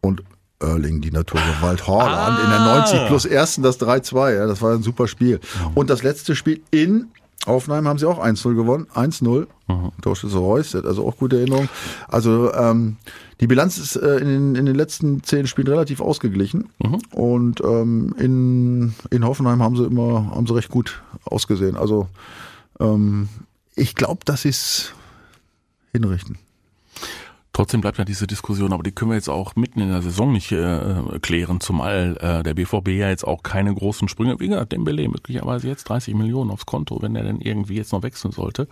[0.01, 0.23] und
[0.59, 4.37] Erling, die Naturgewalt Haaland in der 90 plus ersten das 3-2.
[4.37, 5.39] Ja, das war ein super Spiel.
[5.75, 7.09] Und das letzte Spiel in
[7.47, 8.87] Hoffenheim haben sie auch 1-0 gewonnen.
[8.95, 9.47] 1-0.
[10.01, 11.69] Torschütze Reus, also auch gute Erinnerungen.
[12.09, 12.97] Also ähm,
[13.41, 16.71] die Bilanz ist äh, in, den, in den letzten zehn Spielen relativ ausgeglichen.
[17.13, 21.77] Und ähm, in, in Hoffenheim haben sie immer haben sie recht gut ausgesehen.
[21.77, 22.09] Also
[22.81, 23.29] ähm,
[23.77, 24.95] ich glaube, das ist
[25.93, 26.39] hinrichten.
[27.53, 30.31] Trotzdem bleibt ja diese Diskussion, aber die können wir jetzt auch mitten in der Saison
[30.31, 34.73] nicht äh, klären, zumal äh, der BVB ja jetzt auch keine großen Sprünge, wie gesagt,
[34.73, 38.69] Dembele möglicherweise jetzt 30 Millionen aufs Konto, wenn er denn irgendwie jetzt noch wechseln sollte,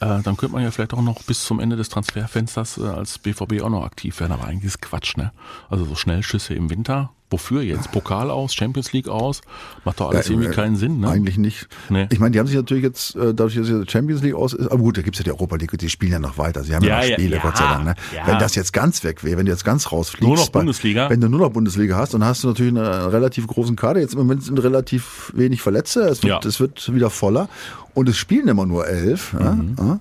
[0.00, 3.18] äh, dann könnte man ja vielleicht auch noch bis zum Ende des Transferfensters äh, als
[3.18, 5.32] BVB auch noch aktiv werden, aber eigentlich ist Quatsch, ne?
[5.70, 7.90] Also so Schnellschüsse im Winter, wofür jetzt?
[7.92, 9.40] Pokal aus, Champions League aus,
[9.84, 11.08] macht doch alles Ja, irgendwie äh, keinen Sinn, ne?
[11.08, 11.66] Eigentlich nicht.
[11.88, 12.06] Nee.
[12.12, 14.66] Ich meine, die haben sich natürlich jetzt, äh, dadurch, dass die Champions League aus ist,
[14.70, 16.62] aber gut, da gibt's ja die Europa League, die spielen ja noch weiter.
[16.62, 17.84] Sie haben ja, Ja, noch Spiele, ja, Gott sei Dank.
[17.84, 17.94] Ne?
[18.26, 20.26] Wenn das jetzt ganz weg wäre, wenn du jetzt ganz rausfliegst.
[20.28, 21.08] Nur noch bei- Bundesliga?
[21.10, 24.00] Wenn du nur noch Bundesliga hast, dann hast du natürlich einen relativ großen Kader.
[24.00, 26.02] Jetzt im Moment sind relativ wenig Verletzte.
[26.02, 27.48] Es wird, es wird wieder voller.
[27.94, 29.32] Und es spielen immer nur elf.
[29.34, 29.76] Mhm.
[29.78, 29.98] Ja?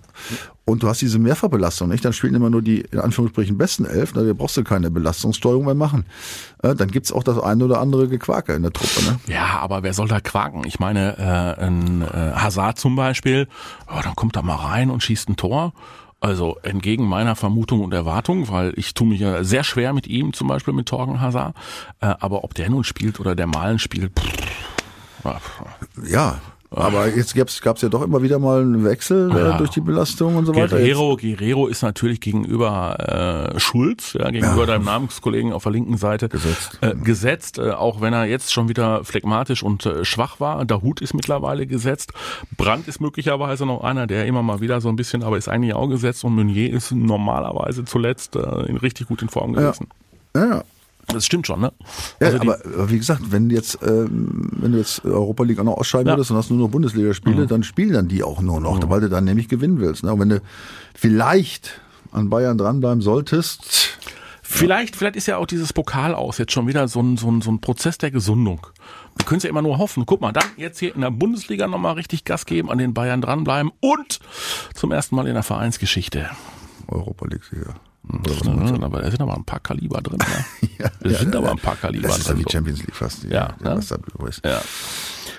[0.63, 2.06] Und du hast diese Mehrfachbelastung, nicht?
[2.06, 4.13] Dann spielen immer nur die, in Anführungsstrichen, besten elf.
[4.13, 6.06] Da brauchst du keine Belastungssteuerung mehr machen.
[6.62, 9.04] Äh, Dann gibt's auch das eine oder andere Gequake in der Truppe.
[9.04, 9.19] Ne?
[9.28, 10.63] Ja, aber wer soll da quaken?
[10.65, 13.47] Ich meine, äh, ein äh, Hazard zum Beispiel,
[13.88, 15.74] oh, dann kommt er mal rein und schießt ein Tor.
[16.19, 20.34] Also entgegen meiner Vermutung und Erwartung, weil ich tue mich ja sehr schwer mit ihm,
[20.34, 21.56] zum Beispiel mit Torgen Hazard.
[22.00, 24.30] Äh, aber ob der nun spielt oder der Malen spielt, pff,
[25.24, 25.63] pff.
[26.08, 26.39] Ja,
[26.73, 29.57] Aber jetzt gab es ja doch immer wieder mal einen Wechsel äh, Ja.
[29.57, 30.77] durch die Belastung und so weiter.
[30.77, 34.65] Guerrero, Guerrero ist natürlich gegenüber äh, Schulz, ja, gegenüber Ja.
[34.67, 36.77] deinem Namenskollegen auf der linken Seite Gesetzt.
[36.79, 40.63] äh, gesetzt, äh, auch wenn er jetzt schon wieder phlegmatisch und äh, schwach war.
[40.63, 42.13] Dahut ist mittlerweile gesetzt.
[42.55, 45.73] Brandt ist möglicherweise noch einer, der immer mal wieder so ein bisschen, aber ist eigentlich
[45.73, 49.89] auch gesetzt und Meunier ist normalerweise zuletzt äh, in richtig gut in Form gewesen.
[50.34, 50.63] Ja, ja.
[51.07, 51.73] Das stimmt schon, ne?
[52.19, 52.59] Ja, Also aber,
[52.89, 56.13] wie gesagt, wenn du jetzt, ähm, wenn du jetzt Europa League auch noch ausscheiden Ja.
[56.13, 56.17] Mhm.
[56.17, 59.09] würdest und hast nur noch Bundesligaspiele, dann spielen dann die auch nur noch, weil du
[59.09, 60.03] dann nämlich gewinnen willst.
[60.03, 60.13] Ne?
[60.13, 60.41] Und wenn du
[60.95, 63.89] vielleicht an Bayern dranbleiben solltest,
[64.43, 67.39] Vielleicht, vielleicht ist ja auch dieses Pokal aus jetzt schon wieder so ein, so ein,
[67.41, 68.67] so ein Prozess der Gesundung.
[69.15, 70.05] Wir können es ja immer nur hoffen.
[70.05, 73.21] Guck mal, dann jetzt hier in der Bundesliga nochmal richtig Gas geben, an den Bayern
[73.21, 74.19] dranbleiben und
[74.75, 76.29] zum ersten Mal in der Vereinsgeschichte.
[76.89, 77.75] Europa League-Sieger.
[78.84, 80.17] Aber da sind aber ein paar Kaliber drin.
[80.19, 80.69] Ne?
[80.82, 81.54] Ja, Da ja, sind ja, aber ja.
[81.54, 82.38] ein paar Kaliber Das ist drin.
[82.45, 83.24] die Champions League fast.
[83.24, 83.76] Die, Ja, ne?
[83.78, 84.45] was da übrig ist.
[84.45, 84.62] Ja.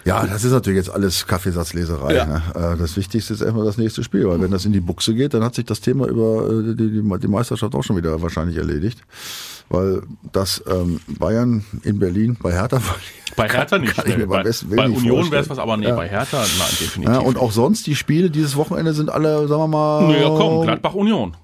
[0.05, 2.15] Ja, das ist natürlich jetzt alles Kaffeesatzleserei.
[2.15, 2.27] Ja.
[2.27, 2.43] Ne?
[2.55, 5.35] Äh, Das Wichtigste ist erstmal das nächste Spiel, weil wenn das in die Buchse geht,
[5.35, 8.57] dann hat sich das Thema über äh, die, die, die Meisterschaft auch schon wieder wahrscheinlich
[8.57, 9.01] erledigt.
[9.69, 12.81] Weil das ähm, Bayern in Berlin bei Hertha
[13.37, 13.95] Bei Hertha nicht.
[13.97, 15.95] kann ich mir bei bei Union wäre es was, aber nee, Ja.
[15.97, 17.15] bei Hertha, nein, definitiv.
[17.15, 20.07] Ja, und auch sonst, die Spiele dieses Wochenende sind alle, sagen wir mal.
[20.09, 21.35] Nee, ja, komm, Gladbach Union.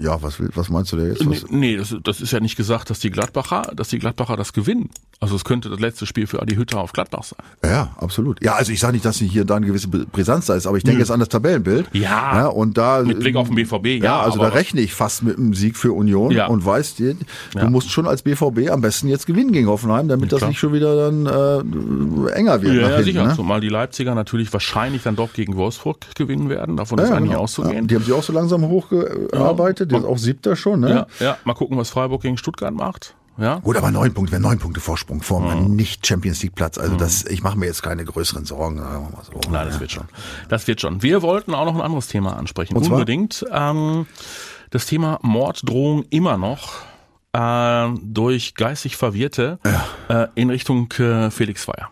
[0.00, 1.24] Ja, was, will- was meinst du da jetzt?
[1.24, 4.36] Nee, Was, nee das, das ist ja nicht gesagt, dass die Gladbacher, dass die Gladbacher
[4.36, 4.90] das gewinnen.
[5.22, 7.38] Also es könnte das letzte Spiel für Adi Hütter auf Gladbach sein.
[7.64, 8.42] ja, absolut.
[8.42, 10.82] Ja, also ich sage nicht, dass hier da eine gewisse Brisanz da ist, aber ich
[10.82, 11.86] denke jetzt an das Tabellenbild.
[11.92, 12.00] Ja.
[12.40, 15.22] ja und da Mit Blick auf den BVB, ja, Ja, also da rechne ich fast
[15.22, 16.48] mit einem Sieg für Union Ja.
[16.48, 17.14] und weißt, du
[17.54, 17.70] Ja.
[17.70, 20.96] musst schon als BVB am besten jetzt gewinnen gegen Hoffenheim, damit das nicht schon wieder
[20.96, 22.74] dann äh, enger wird.
[22.74, 23.26] Ja, ja hinten, sicher.
[23.28, 23.34] Ne?
[23.36, 26.76] Zumal die Leipziger natürlich wahrscheinlich dann doch gegen Wolfsburg gewinnen werden.
[26.76, 27.42] Davon Ja, ist ja, eigentlich genau.
[27.42, 27.74] auszugehen.
[27.74, 30.80] Ja, die haben sich auch so langsam hochgearbeitet, die ist auch siebter schon.
[30.80, 31.06] Ne?
[31.20, 33.14] Ja, ja, mal gucken, was Freiburg gegen Stuttgart macht.
[33.38, 33.60] Ja.
[33.60, 35.48] Gut, aber neun Punkte, wäre neun Punkte Vorsprung vor Mhm.
[35.48, 36.76] einem nicht Champions League Platz.
[36.78, 38.78] Also das, ich mache mir jetzt keine größeren Sorgen.
[39.22, 39.50] So.
[39.50, 40.04] Nein, das wird schon.
[40.48, 41.02] Das wird schon.
[41.02, 42.76] Wir wollten auch noch ein anderes Thema ansprechen.
[42.76, 42.90] Und?
[42.90, 43.44] Unbedingt.
[43.50, 44.06] Ähm,
[44.70, 46.74] das Thema Morddrohung immer noch
[47.32, 49.58] äh, durch geistig Verwirrte
[50.08, 51.90] äh, in Richtung äh, Felix Feier.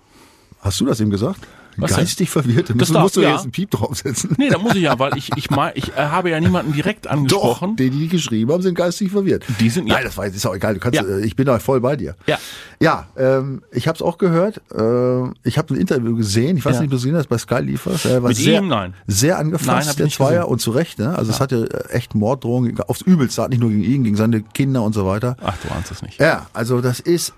[0.60, 1.40] Hast du das ihm gesagt?
[1.76, 2.00] Was denn?
[2.04, 2.70] Geistig verwirrt.
[2.70, 3.30] Da musst, darf- musst du ja.
[3.32, 4.34] jetzt einen Piep draufsetzen.
[4.38, 7.06] Nee, da muss ich ja, weil ich ich mein, ich äh, habe ja niemanden direkt
[7.06, 7.76] Doch, angesprochen.
[7.76, 9.44] die, die geschrieben haben, sind geistig verwirrt.
[9.60, 10.04] Die sind- Nein, ja.
[10.04, 10.74] das war, ist auch egal.
[10.74, 11.06] Du kannst, Ja.
[11.06, 12.16] äh, ich bin da voll bei dir.
[12.26, 12.38] Ja.
[12.82, 14.58] Ja, ähm, ich habe es auch gehört.
[14.72, 16.56] Äh, ich habe ein Interview gesehen.
[16.56, 16.80] Ich weiß Ja.
[16.80, 18.04] nicht, ob du es gesehen hast, bei Sky liefers.
[18.04, 18.68] Er war Mit sehr, ihm?
[18.68, 18.94] Nein.
[19.06, 20.44] Sehr Nein, angefasst, ich der Zweier gesehen.
[20.52, 20.98] und zu Recht.
[20.98, 21.16] Ne?
[21.16, 24.82] Also es hatte äh, echt Morddrohungen aufs Übelste, nicht nur gegen ihn, gegen seine Kinder
[24.82, 25.36] und so weiter.
[25.42, 26.18] Ach, du ahnst es nicht.
[26.20, 27.32] Ja, also das ist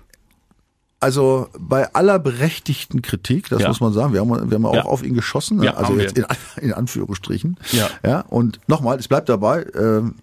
[1.03, 3.67] also bei aller berechtigten Kritik, das Ja.
[3.67, 4.85] muss man sagen, wir haben, wir haben auch Ja.
[4.85, 5.65] auf ihn geschossen, ne?
[5.65, 6.25] Ja, also jetzt in,
[6.61, 7.57] in Anführungsstrichen.
[7.71, 7.89] Ja.
[8.05, 8.21] ja.
[8.29, 10.15] Und nochmal, es bleibt dabei, ähm,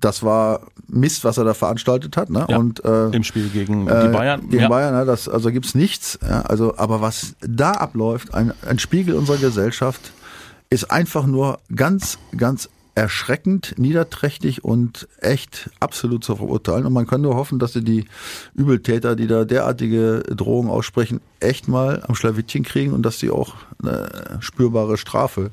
[0.00, 2.46] das war Mist, was er da veranstaltet hat, ne?
[2.48, 2.56] Ja.
[2.56, 4.48] Und äh, Im Spiel gegen äh, die Bayern.
[4.48, 4.68] Gegen ja.
[4.68, 5.04] Bayern, ne?
[5.04, 6.18] das, also gibt's nichts.
[6.22, 6.42] Ja?
[6.42, 10.12] Also, aber was da abläuft, ein, ein Spiegel unserer Gesellschaft,
[10.70, 16.86] ist einfach nur ganz, ganz erschreckend, niederträchtig und echt absolut zu verurteilen.
[16.86, 18.06] Und man kann nur hoffen, dass sie die
[18.54, 23.54] Übeltäter, die da derartige Drohungen aussprechen, echt mal am Schlawittchen kriegen und dass sie auch
[23.82, 25.50] eine spürbare Strafe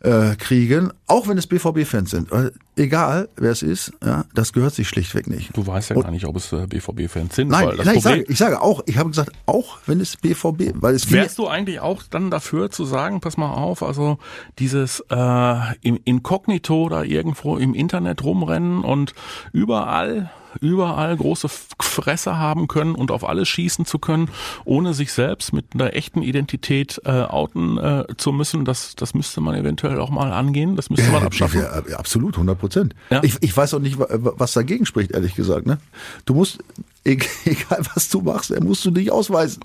[0.00, 2.32] äh, kriegen, auch wenn es BVB-Fans sind.
[2.80, 5.54] Egal, wer es ist, ja, das gehört sich schlichtweg nicht.
[5.54, 7.48] Du weißt ja gar nicht, ob es äh, BVB-Fans sind.
[7.48, 10.16] Nein, weil das nein ich, sage, ich sage auch, ich habe gesagt, auch wenn es
[10.16, 14.16] BVB, weil es Wärst du eigentlich auch dann dafür zu sagen, pass mal auf, also
[14.58, 19.12] dieses äh, im Inkognito da irgendwo im Internet rumrennen und
[19.52, 21.48] überall, überall große
[21.80, 24.30] Fresse haben können und auf alles schießen zu können,
[24.64, 29.40] ohne sich selbst mit einer echten Identität äh, outen äh, zu müssen, das, das müsste
[29.40, 31.60] man eventuell auch mal angehen, das müsste man abschaffen.
[31.60, 32.94] Ja, ja, absolut, 100 Prozent.
[33.10, 33.22] Ja.
[33.22, 35.66] Ich, ich weiß auch nicht, wa- was dagegen spricht, ehrlich gesagt.
[35.66, 35.78] Ne?
[36.24, 36.58] Du musst,
[37.04, 39.62] e- egal was du machst, musst du dich ausweisen.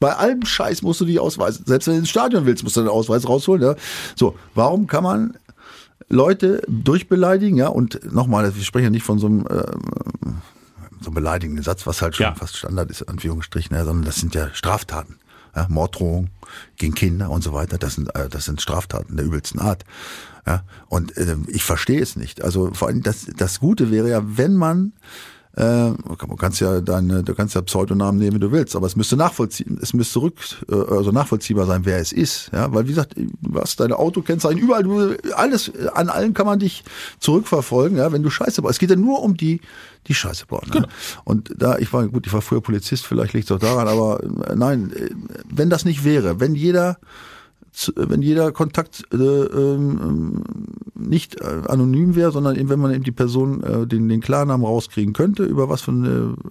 [0.00, 1.64] Bei allem Scheiß musst du dich ausweisen.
[1.66, 3.62] Selbst wenn du ins Stadion willst, musst du den Ausweis rausholen.
[3.62, 3.74] Ja?
[4.14, 5.36] So, warum kann man
[6.08, 7.56] Leute durchbeleidigen?
[7.58, 10.36] Ja, und nochmal, wir sprechen ja nicht von so einem, ähm,
[11.00, 12.34] so einem beleidigenden Satz, was halt schon Ja.
[12.34, 15.16] fast Standard ist, Anführungsstrichen, ja, sondern das sind ja Straftaten.
[15.54, 16.28] Ja, Morddrohung
[16.76, 19.84] gegen Kinder und so weiter, das sind, äh, das sind Straftaten der übelsten Art.
[20.46, 22.42] Ja, und äh, ich verstehe es nicht.
[22.42, 24.92] Also vor allem das, das Gute wäre ja, wenn man
[25.56, 28.94] äh, du kannst ja deine, du kannst ja Pseudonamen nehmen, wie du willst, aber es
[28.94, 30.34] müsste nachvollziehen, es müsste rück,
[30.70, 33.14] äh, also nachvollziehbar sein, wer es ist, ja, weil wie gesagt,
[33.54, 36.84] hast deine Autokennzeichen überall, du, alles, an allen kann man dich
[37.20, 38.74] zurückverfolgen, ja, wenn du Scheiße baust.
[38.74, 39.62] Es geht ja nur um die,
[40.08, 40.68] die Scheiße bauen.
[40.74, 40.86] Ne?
[41.24, 44.22] Und da, ich war gut, ich war früher Polizist, vielleicht liegt es auch daran, aber
[44.22, 45.08] äh, nein, äh,
[45.48, 46.98] wenn das nicht wäre, wenn jeder
[47.94, 50.42] wenn jeder Kontakt äh, ähm,
[50.94, 54.64] nicht äh, anonym wäre, sondern eben, wenn man eben die Person äh, den, den Klarnamen
[54.64, 55.92] rauskriegen könnte, über was für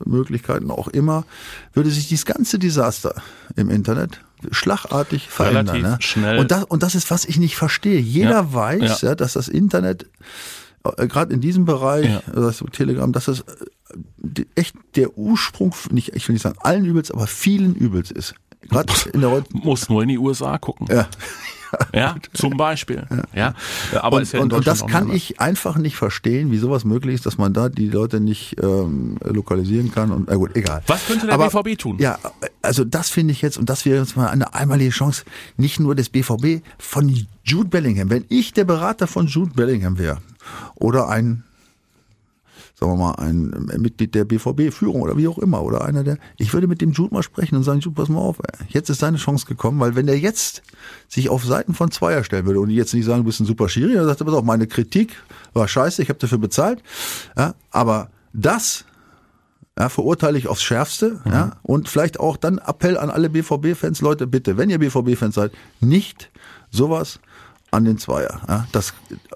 [0.06, 1.26] Möglichkeiten auch immer,
[1.74, 3.16] würde sich dieses ganze Desaster
[3.56, 5.78] im Internet schlagartig verändern.
[5.78, 5.98] Relativ ne?
[6.02, 6.40] schnell.
[6.40, 8.00] Und das, und das ist, was ich nicht verstehe.
[8.00, 9.10] Jeder Ja, weiß, ja.
[9.10, 9.16] ja.
[9.16, 10.06] dass das Internet
[10.98, 12.22] äh, gerade in diesem Bereich, Ja.
[12.36, 17.12] also Telegram, dass das äh, echt der Ursprung, nicht, ich will nicht sagen allen Übels,
[17.12, 18.36] aber vielen Übels ist.
[18.69, 20.88] Gerade in der heutigen Muss nur in die USA gucken.
[20.89, 21.08] ja.
[21.93, 23.06] Ja, zum Beispiel.
[23.34, 23.54] Ja,
[24.01, 27.15] aber und, ist ja und, und das kann ich einfach nicht verstehen, wie sowas möglich
[27.15, 30.12] ist, dass man da die Leute nicht ähm, lokalisieren kann.
[30.12, 30.84] Und na gut, egal.
[30.88, 31.97] Was könnte der Aber, BVB tun?
[31.99, 32.17] Ja,
[32.62, 35.25] also das finde ich jetzt, und das wäre jetzt mal eine einmalige Chance,
[35.58, 38.10] nicht nur des BVB, von Jude Bellingham.
[38.10, 40.19] Wenn ich der Berater von Jude Bellingham wäre
[40.75, 41.43] oder ein
[42.78, 46.54] sagen wir mal, ein Mitglied der BVB-Führung oder wie auch immer, oder einer der, ich
[46.54, 49.18] würde mit dem Jude mal sprechen und sagen, Jude, pass mal auf, jetzt ist seine
[49.18, 50.62] Chance gekommen, weil wenn der jetzt
[51.08, 53.46] sich auf Seiten von Zweier stellen würde und die jetzt nicht sagen, du bist ein
[53.46, 55.14] super Schiri, dann sagt er, pass auf, meine Kritik
[55.54, 56.84] war scheiße, ich habe dafür bezahlt,
[57.38, 58.86] ja, aber das
[59.78, 61.22] ja, verurteile ich aufs Schärfste.
[61.26, 65.52] Ja, und vielleicht auch dann Appell an alle BVB-Fans, Leute, bitte, wenn ihr BVB-Fans seid,
[65.82, 66.30] nicht
[66.72, 67.20] sowas
[67.76, 68.42] an den Zweier.
[68.48, 68.94] Ja, das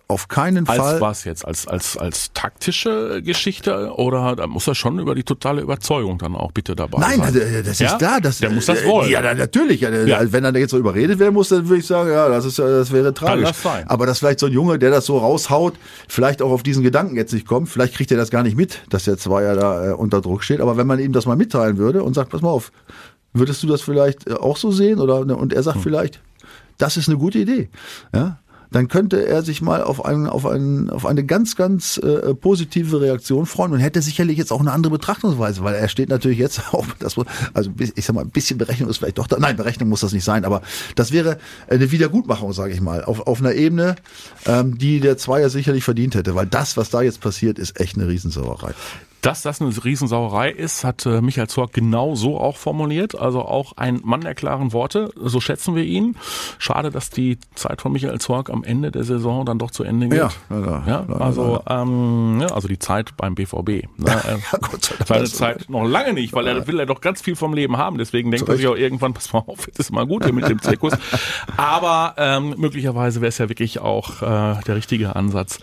[0.08, 1.02] auf keinen Als Fall.
[1.02, 1.46] was jetzt?
[1.46, 6.36] Als, als, als taktische Geschichte oder da muss er schon über die totale Überzeugung dann
[6.36, 7.22] auch bitte dabei Nein, sein?
[7.28, 7.92] also, äh, das Ja?
[7.92, 8.20] ist klar.
[8.22, 9.10] Das, Der muss das äh, wollen.
[9.10, 9.82] Ja, na, natürlich.
[9.82, 10.18] Ja, Ja.
[10.18, 12.58] Also Wenn er jetzt so überredet werden muss, dann würde ich sagen, ja, das, ist,
[12.58, 13.48] das wäre tragisch.
[13.50, 13.88] das sein.
[13.88, 15.76] Aber dass vielleicht so ein Junge, der das so raushaut,
[16.08, 18.82] vielleicht auch auf diesen Gedanken jetzt nicht kommt, vielleicht kriegt er das gar nicht mit,
[18.90, 20.62] dass der Zweier da äh, unter Druck steht.
[20.62, 22.72] Aber wenn man ihm das mal mitteilen würde und sagt, pass mal auf,
[23.34, 25.00] würdest du das vielleicht äh, auch so sehen?
[25.00, 26.20] Oder ne, und er sagt vielleicht,
[26.80, 27.70] das ist eine gute Idee.
[28.14, 28.40] Ja?
[28.72, 33.02] Dann könnte er sich mal auf, einen, auf, einen, auf eine ganz, ganz äh, positive
[33.02, 36.62] Reaktion freuen und hätte sicherlich jetzt auch eine andere Betrachtungsweise, weil er steht natürlich jetzt
[36.74, 37.16] auch, das,
[37.54, 39.38] also ich sag mal, ein bisschen Berechnung ist vielleicht doch da.
[39.40, 40.62] Nein, Berechnung muss das nicht sein, aber
[40.96, 43.96] das wäre eine Wiedergutmachung, sage ich mal, auf, auf einer Ebene,
[44.46, 47.98] ähm, die der Zweier sicherlich verdient hätte, weil das, was da jetzt passiert, ist echt
[47.98, 48.74] eine Riesensauerei.
[49.22, 53.18] Dass das eine Riesensauerei ist, hat äh, Michael Zorc genau so auch formuliert.
[53.20, 55.12] Also auch ein Mann der klaren Worte.
[55.16, 56.16] So schätzen wir ihn.
[56.58, 60.08] Schade, dass die Zeit von Michael Zorc am Ende der Saison dann doch zu Ende
[60.08, 60.20] geht.
[60.20, 60.84] Ja, leider.
[60.88, 63.88] ja Leider, also, ähm, ja, also die Zeit beim BVB.
[63.98, 64.08] Ne?
[64.08, 65.08] Äh, Ja, Gott sei Dank.
[65.08, 67.78] Seine Also, Zeit noch lange nicht, weil er will er doch ganz viel vom Leben
[67.78, 67.98] haben.
[67.98, 70.48] Deswegen denkt er sich auch irgendwann, pass mal auf, jetzt ist mal gut hier mit
[70.48, 70.94] dem Zirkus.
[71.58, 75.60] Aber ähm, möglicherweise wäre es ja wirklich auch äh, der richtige Ansatz,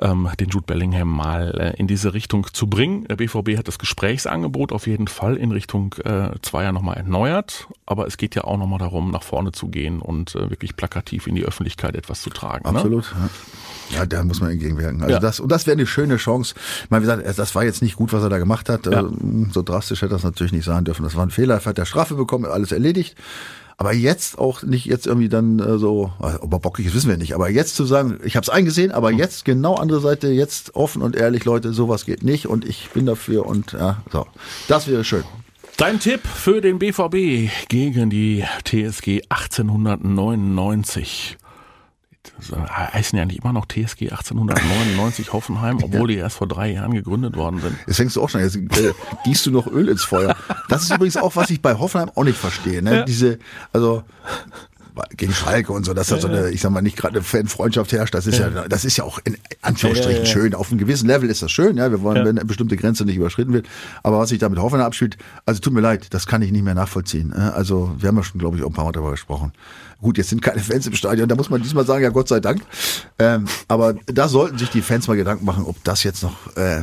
[0.00, 3.04] ähm, den Jude Bellingham mal äh, in diese Richtung zu bringen.
[3.08, 7.66] Der BVB hat das Gesprächsangebot auf jeden Fall in Richtung äh, Zweier nochmal erneuert.
[7.86, 11.26] Aber es geht ja auch nochmal darum, nach vorne zu gehen und äh, wirklich plakativ
[11.26, 12.70] in die Öffentlichkeit etwas zu tragen.
[12.70, 12.76] Ne?
[12.78, 13.12] Absolut.
[13.90, 13.98] Ja.
[14.00, 15.00] Ja, da muss man entgegenwirken.
[15.02, 15.18] Also Ja.
[15.18, 16.54] das, und das wäre eine schöne Chance.
[16.84, 18.84] Ich meine, wie gesagt, das war jetzt nicht gut, was er da gemacht hat.
[18.86, 19.00] Ja.
[19.00, 21.04] Ähm, So drastisch hätte das natürlich nicht sein dürfen.
[21.04, 21.54] Das war ein Fehler.
[21.56, 23.16] Er hat der Strafe bekommen, alles erledigt.
[23.80, 27.08] Aber jetzt auch nicht jetzt irgendwie dann äh, so, äh, ob er bockig ist, wissen
[27.08, 27.36] wir nicht.
[27.36, 31.00] Aber jetzt zu sagen, ich habe es eingesehen, aber jetzt genau andere Seite, jetzt offen
[31.00, 34.26] und ehrlich, Leute, sowas geht nicht und ich bin dafür und ja, so.
[34.66, 35.22] Das wäre schön.
[35.76, 41.38] Dein Tipp für den BVB gegen die TSG 1899.
[42.36, 42.52] Das
[42.92, 47.36] heißen ja nicht immer noch TSG 1899 Hoffenheim, obwohl die erst vor drei Jahren gegründet
[47.36, 47.76] worden sind.
[47.86, 48.92] Jetzt fängst du auch schon, jetzt äh,
[49.24, 50.36] gießt du noch Öl ins Feuer.
[50.68, 52.82] Das ist übrigens auch, was ich bei Hoffenheim auch nicht verstehe.
[52.82, 52.96] Ne?
[52.96, 53.02] Ja.
[53.04, 53.38] Diese,
[53.72, 54.02] also
[55.16, 57.92] gegen Schalke und so, dass da so eine, ich sag mal, nicht gerade eine Fanfreundschaft
[57.92, 60.32] herrscht, das ist ja, das ist ja auch in Anführungsstrichen Ja, ja, ja.
[60.32, 60.54] schön.
[60.54, 61.90] Auf einem gewissen Level ist das schön, ja.
[61.92, 62.24] Wir wollen, Ja.
[62.24, 63.68] wenn eine bestimmte Grenze nicht überschritten wird.
[64.02, 66.64] Aber was sich da mit Hoffenheim abspielt, also tut mir leid, das kann ich nicht
[66.64, 67.32] mehr nachvollziehen.
[67.32, 67.38] äh.
[67.38, 69.52] Also, wir haben ja schon, glaube ich, auch ein paar Mal darüber gesprochen.
[70.00, 72.38] Gut, jetzt sind keine Fans im Stadion, da muss man diesmal sagen, ja, Gott sei
[72.38, 72.62] Dank.
[73.18, 76.82] Ähm, aber da sollten sich die Fans mal Gedanken machen, ob das jetzt noch, äh,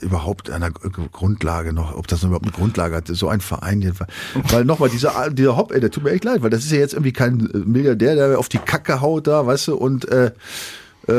[0.00, 3.92] überhaupt einer Grundlage noch, ob das noch überhaupt eine Grundlage hat, so ein Verein.
[4.48, 6.78] Weil nochmal, dieser, dieser Hopp, ey, der tut mir echt leid, weil das ist ja
[6.78, 10.32] jetzt irgendwie kein Milliardär, der auf die Kacke haut da, weißt du, und äh,
[11.08, 11.12] äh,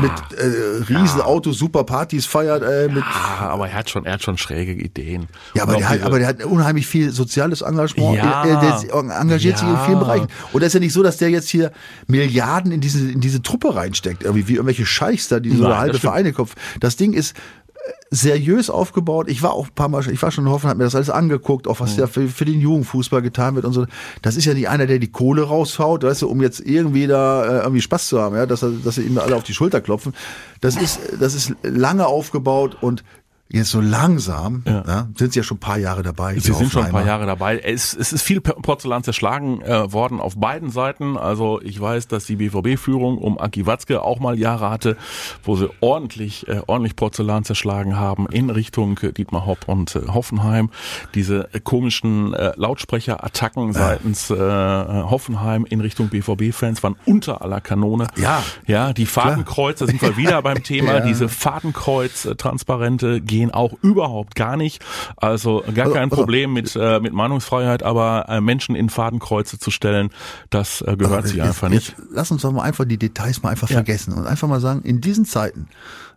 [0.00, 4.22] mit äh, Riesenautos, super Partys feiert, äh, mit Ah, aber er hat schon, er hat
[4.22, 5.26] schon schräge Ideen.
[5.54, 8.16] ja, aber der, hat, aber der hat unheimlich viel soziales Engagement.
[8.16, 8.44] Ja.
[8.44, 9.84] Er, der engagiert sich in Ja.
[9.84, 10.26] vielen Bereichen.
[10.52, 11.70] Und das ist ja nicht so, dass der jetzt hier
[12.06, 14.22] Milliarden in diese, in diese Truppe reinsteckt.
[14.24, 15.98] Irgendwie wie irgendwelche Scheichs da, die so Nein, halbe.
[15.98, 16.54] Vereine Kopf.
[16.80, 17.63] Das Ding ist äh,
[18.10, 19.28] seriös aufgebaut.
[19.28, 21.10] Ich war auch ein paar Mal, ich war schon in Hoffenheim, hab mir das alles
[21.10, 23.86] angeguckt, auch was ja für, für den Jugendfußball getan wird und so.
[24.22, 27.44] Das ist ja nicht einer, der die Kohle raushaut, weißt du, um jetzt irgendwie da
[27.44, 30.14] äh, irgendwie Spaß zu haben, ja, dass, dass sie ihm alle auf die Schulter klopfen.
[30.60, 33.04] Das ist, das ist lange aufgebaut und
[33.48, 34.84] jetzt so langsam, ja.
[34.86, 36.38] ja sind sie ja schon ein paar Jahre dabei.
[36.38, 37.58] Sie sind schon ein paar Jahre dabei.
[37.58, 41.16] Es, es ist viel Porzellan zerschlagen äh, worden auf beiden Seiten.
[41.16, 44.96] Also ich weiß, dass die BVB-Führung um Aki Watzke auch mal Jahre hatte,
[45.42, 50.00] wo sie ordentlich, äh, ordentlich Porzellan zerschlagen haben in Richtung äh, Dietmar Hopp und äh,
[50.08, 50.70] Hoffenheim.
[51.14, 58.08] Diese äh, komischen äh, Lautsprecherattacken seitens äh, Hoffenheim in Richtung BVB-Fans waren unter aller Kanone.
[58.16, 58.42] Ja.
[58.66, 60.94] Ja, die Fadenkreuze sind wir wieder beim Thema.
[60.94, 61.00] Ja.
[61.00, 64.84] Diese Fadenkreuz-Transparente gehen auch überhaupt gar nicht.
[65.16, 69.58] Also gar also, kein also, Problem mit, äh, mit Meinungsfreiheit, aber äh, Menschen in Fadenkreuze
[69.58, 70.10] zu stellen,
[70.50, 71.96] das äh, gehört sich einfach nicht.
[72.12, 73.74] lass uns doch mal einfach die Details mal einfach ja.
[73.74, 75.68] vergessen und einfach mal sagen, in diesen Zeiten,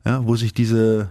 [0.05, 1.09] ja, wo sich diese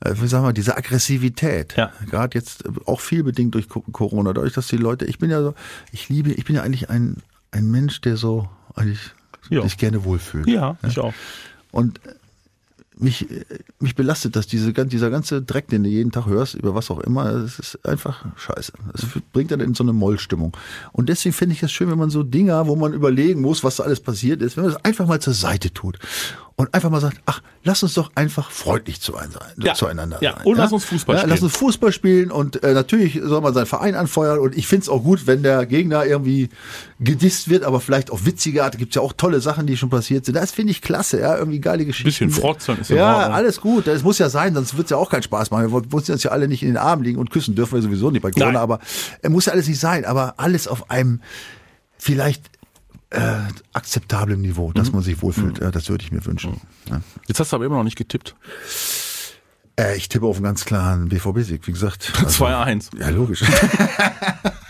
[0.00, 1.92] äh, wie sagen wir, diese Aggressivität, ja.
[2.08, 5.54] gerade jetzt auch viel bedingt durch Corona, dadurch, dass die Leute, ich bin ja so,
[5.92, 7.16] ich liebe, ich bin ja eigentlich ein,
[7.50, 9.10] ein Mensch, der so eigentlich
[9.50, 9.62] ja.
[9.62, 10.46] sich gerne wohlfühlt.
[10.46, 11.14] Ja, ja, ich auch.
[11.72, 12.00] Und
[12.98, 13.26] mich,
[13.78, 17.00] mich belastet das, diese, dieser ganze Dreck, den du jeden Tag hörst, über was auch
[17.00, 18.72] immer, es ist einfach scheiße.
[18.94, 20.56] Es bringt dann in so eine Mollstimmung.
[20.92, 23.76] Und deswegen finde ich es schön, wenn man so Dinger, wo man überlegen muss, was
[23.76, 25.98] da alles passiert ist, wenn man das einfach mal zur Seite tut
[26.58, 29.74] und einfach mal sagt, ach, lass uns doch einfach freundlich zu ein, ja.
[29.74, 30.36] zueinander ja.
[30.36, 30.46] sein.
[30.46, 30.64] Und ja?
[30.64, 31.30] lass uns Fußball spielen.
[31.30, 34.84] Lass uns Fußball spielen und äh, natürlich soll man seinen Verein anfeuern und ich finde
[34.84, 36.48] es auch gut, wenn der Gegner irgendwie
[36.98, 38.78] gedisst wird, aber vielleicht auf witzige Art.
[38.78, 40.34] Gibt ja auch tolle Sachen, die schon passiert sind.
[40.34, 42.08] Das finde ich klasse, ja, irgendwie geile Geschichten.
[42.08, 43.34] Bisschen Frotzeln ist Ja, Ordnung.
[43.34, 43.86] alles gut.
[43.86, 45.70] Das muss ja sein, sonst wird es ja auch keinen Spaß machen.
[45.70, 48.10] Wir müssen uns ja alle nicht in den Armen liegen und küssen dürfen wir sowieso
[48.10, 48.62] nicht bei Corona, Nein.
[48.62, 48.80] aber
[49.20, 51.20] es muss ja alles nicht sein, aber alles auf einem
[51.98, 52.55] vielleicht
[53.10, 53.38] äh,
[53.72, 54.96] akzeptablem Niveau, dass mhm.
[54.96, 55.60] man sich wohlfühlt.
[55.60, 55.72] Mhm.
[55.72, 56.60] das würde ich mir wünschen.
[56.86, 56.92] Mhm.
[56.92, 57.00] Ja.
[57.26, 58.34] Jetzt hast du aber immer noch nicht getippt.
[59.78, 62.12] Äh, ich tippe auf einen ganz klaren BVB-Sieg, wie gesagt.
[62.24, 62.98] Also, 2-1.
[62.98, 63.44] Ja, logisch.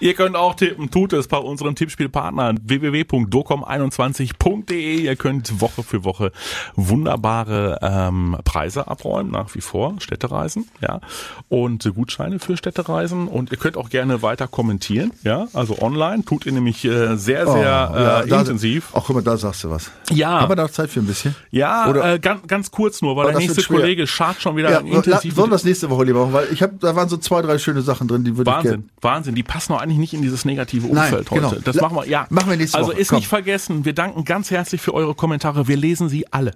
[0.00, 5.00] Ihr könnt auch tippen, tut es bei unserem Tippspielpartner www.docom21.de.
[5.00, 6.32] Ihr könnt Woche für Woche
[6.76, 11.00] wunderbare ähm, Preise abräumen, nach wie vor, Städtereisen, ja,
[11.48, 13.28] und Gutscheine für Städtereisen.
[13.28, 17.48] Und ihr könnt auch gerne weiter kommentieren, ja, also online, tut ihr nämlich äh, sehr,
[17.48, 18.90] oh, sehr ja, äh, intensiv.
[18.94, 19.90] Ach, guck mal, da sagst du was.
[20.10, 20.40] Ja.
[20.40, 21.34] Haben wir da Zeit für ein bisschen?
[21.50, 22.14] Ja, Oder?
[22.14, 25.34] Äh, ganz, ganz kurz nur, weil oh, der nächste Kollege schart schon wieder ja, intensiv.
[25.34, 27.58] Sollen wir das nächste Woche lieber machen, weil ich habe, da waren so zwei, drei
[27.58, 28.68] schöne Sachen drin, die würde ich gerne.
[28.68, 31.50] Wahnsinn, Wahnsinn, die passen auch eigentlich nicht in dieses negative Umfeld Nein, heute.
[31.50, 31.62] Genau.
[31.64, 32.26] Das machen wir, ja.
[32.30, 33.00] Machen wir nächste also Woche.
[33.00, 33.18] ist Komm.
[33.18, 35.68] nicht vergessen, wir danken ganz herzlich für eure Kommentare.
[35.68, 36.52] Wir lesen sie alle.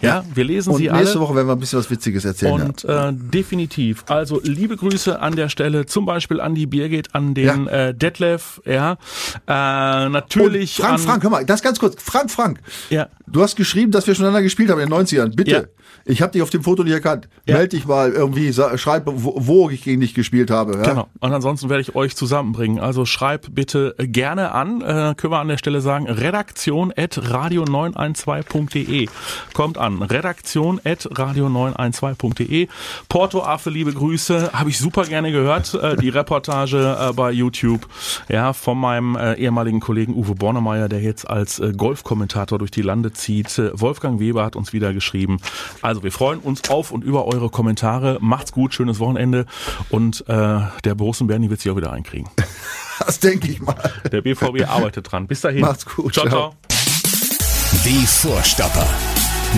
[0.00, 1.04] Ja, ja, wir lesen und sie nächste alle.
[1.04, 2.62] Nächste Woche werden wir ein bisschen was Witziges erzählen.
[2.62, 4.04] Und äh, definitiv.
[4.08, 7.88] Also liebe Grüße an der Stelle, zum Beispiel an die Birgit, an den ja.
[7.88, 8.92] äh, Detlef, ja.
[9.46, 10.78] Äh, natürlich.
[10.80, 12.02] Und Frank, Frank, hör mal, das ganz kurz.
[12.02, 12.60] Frank, Frank.
[12.90, 13.08] Ja.
[13.26, 15.34] Du hast geschrieben, dass wir schon einander gespielt haben in den 90ern.
[15.34, 15.50] Bitte.
[15.50, 15.62] Ja.
[16.06, 17.28] Ich habe dich auf dem Foto nicht erkannt.
[17.46, 17.56] Ja.
[17.56, 20.76] Meld dich mal irgendwie, schreib, wo, wo, ich gegen dich gespielt habe.
[20.76, 20.82] Ja?
[20.82, 21.08] Genau.
[21.20, 22.78] Und ansonsten werde ich euch zusammenbringen.
[22.78, 29.08] Also schreib bitte gerne an, äh, können wir an der Stelle sagen, redaktion at radio912.de.
[29.54, 32.68] Kommt an, redaktion at radio912.de.
[33.08, 37.88] Porto Affe, liebe Grüße, habe ich super gerne gehört, äh, die Reportage äh, bei YouTube,
[38.28, 42.82] ja, von meinem äh, ehemaligen Kollegen Uwe Bornemeyer, der jetzt als äh, Golfkommentator durch die
[42.82, 43.58] Lande zieht.
[43.58, 45.38] Äh, Wolfgang Weber hat uns wieder geschrieben.
[45.94, 48.18] Also wir freuen uns auf und über eure Kommentare.
[48.20, 49.46] Macht's gut, schönes Wochenende
[49.90, 52.28] und äh, der Borussen Bernie wird sich auch wieder einkriegen.
[53.04, 53.74] Das denke ich mal.
[54.12, 55.26] Der BVB arbeitet dran.
[55.26, 55.62] Bis dahin.
[55.62, 56.14] Macht's gut.
[56.14, 56.54] Ciao, ciao.
[57.84, 58.86] Die Vorstopper.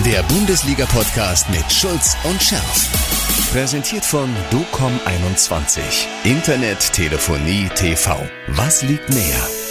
[0.03, 3.51] Der Bundesliga-Podcast mit Schulz und Scherf.
[3.51, 5.79] Präsentiert von DOCOM21.
[6.23, 8.17] Internet, Telefonie, TV.
[8.47, 9.66] Was liegt näher?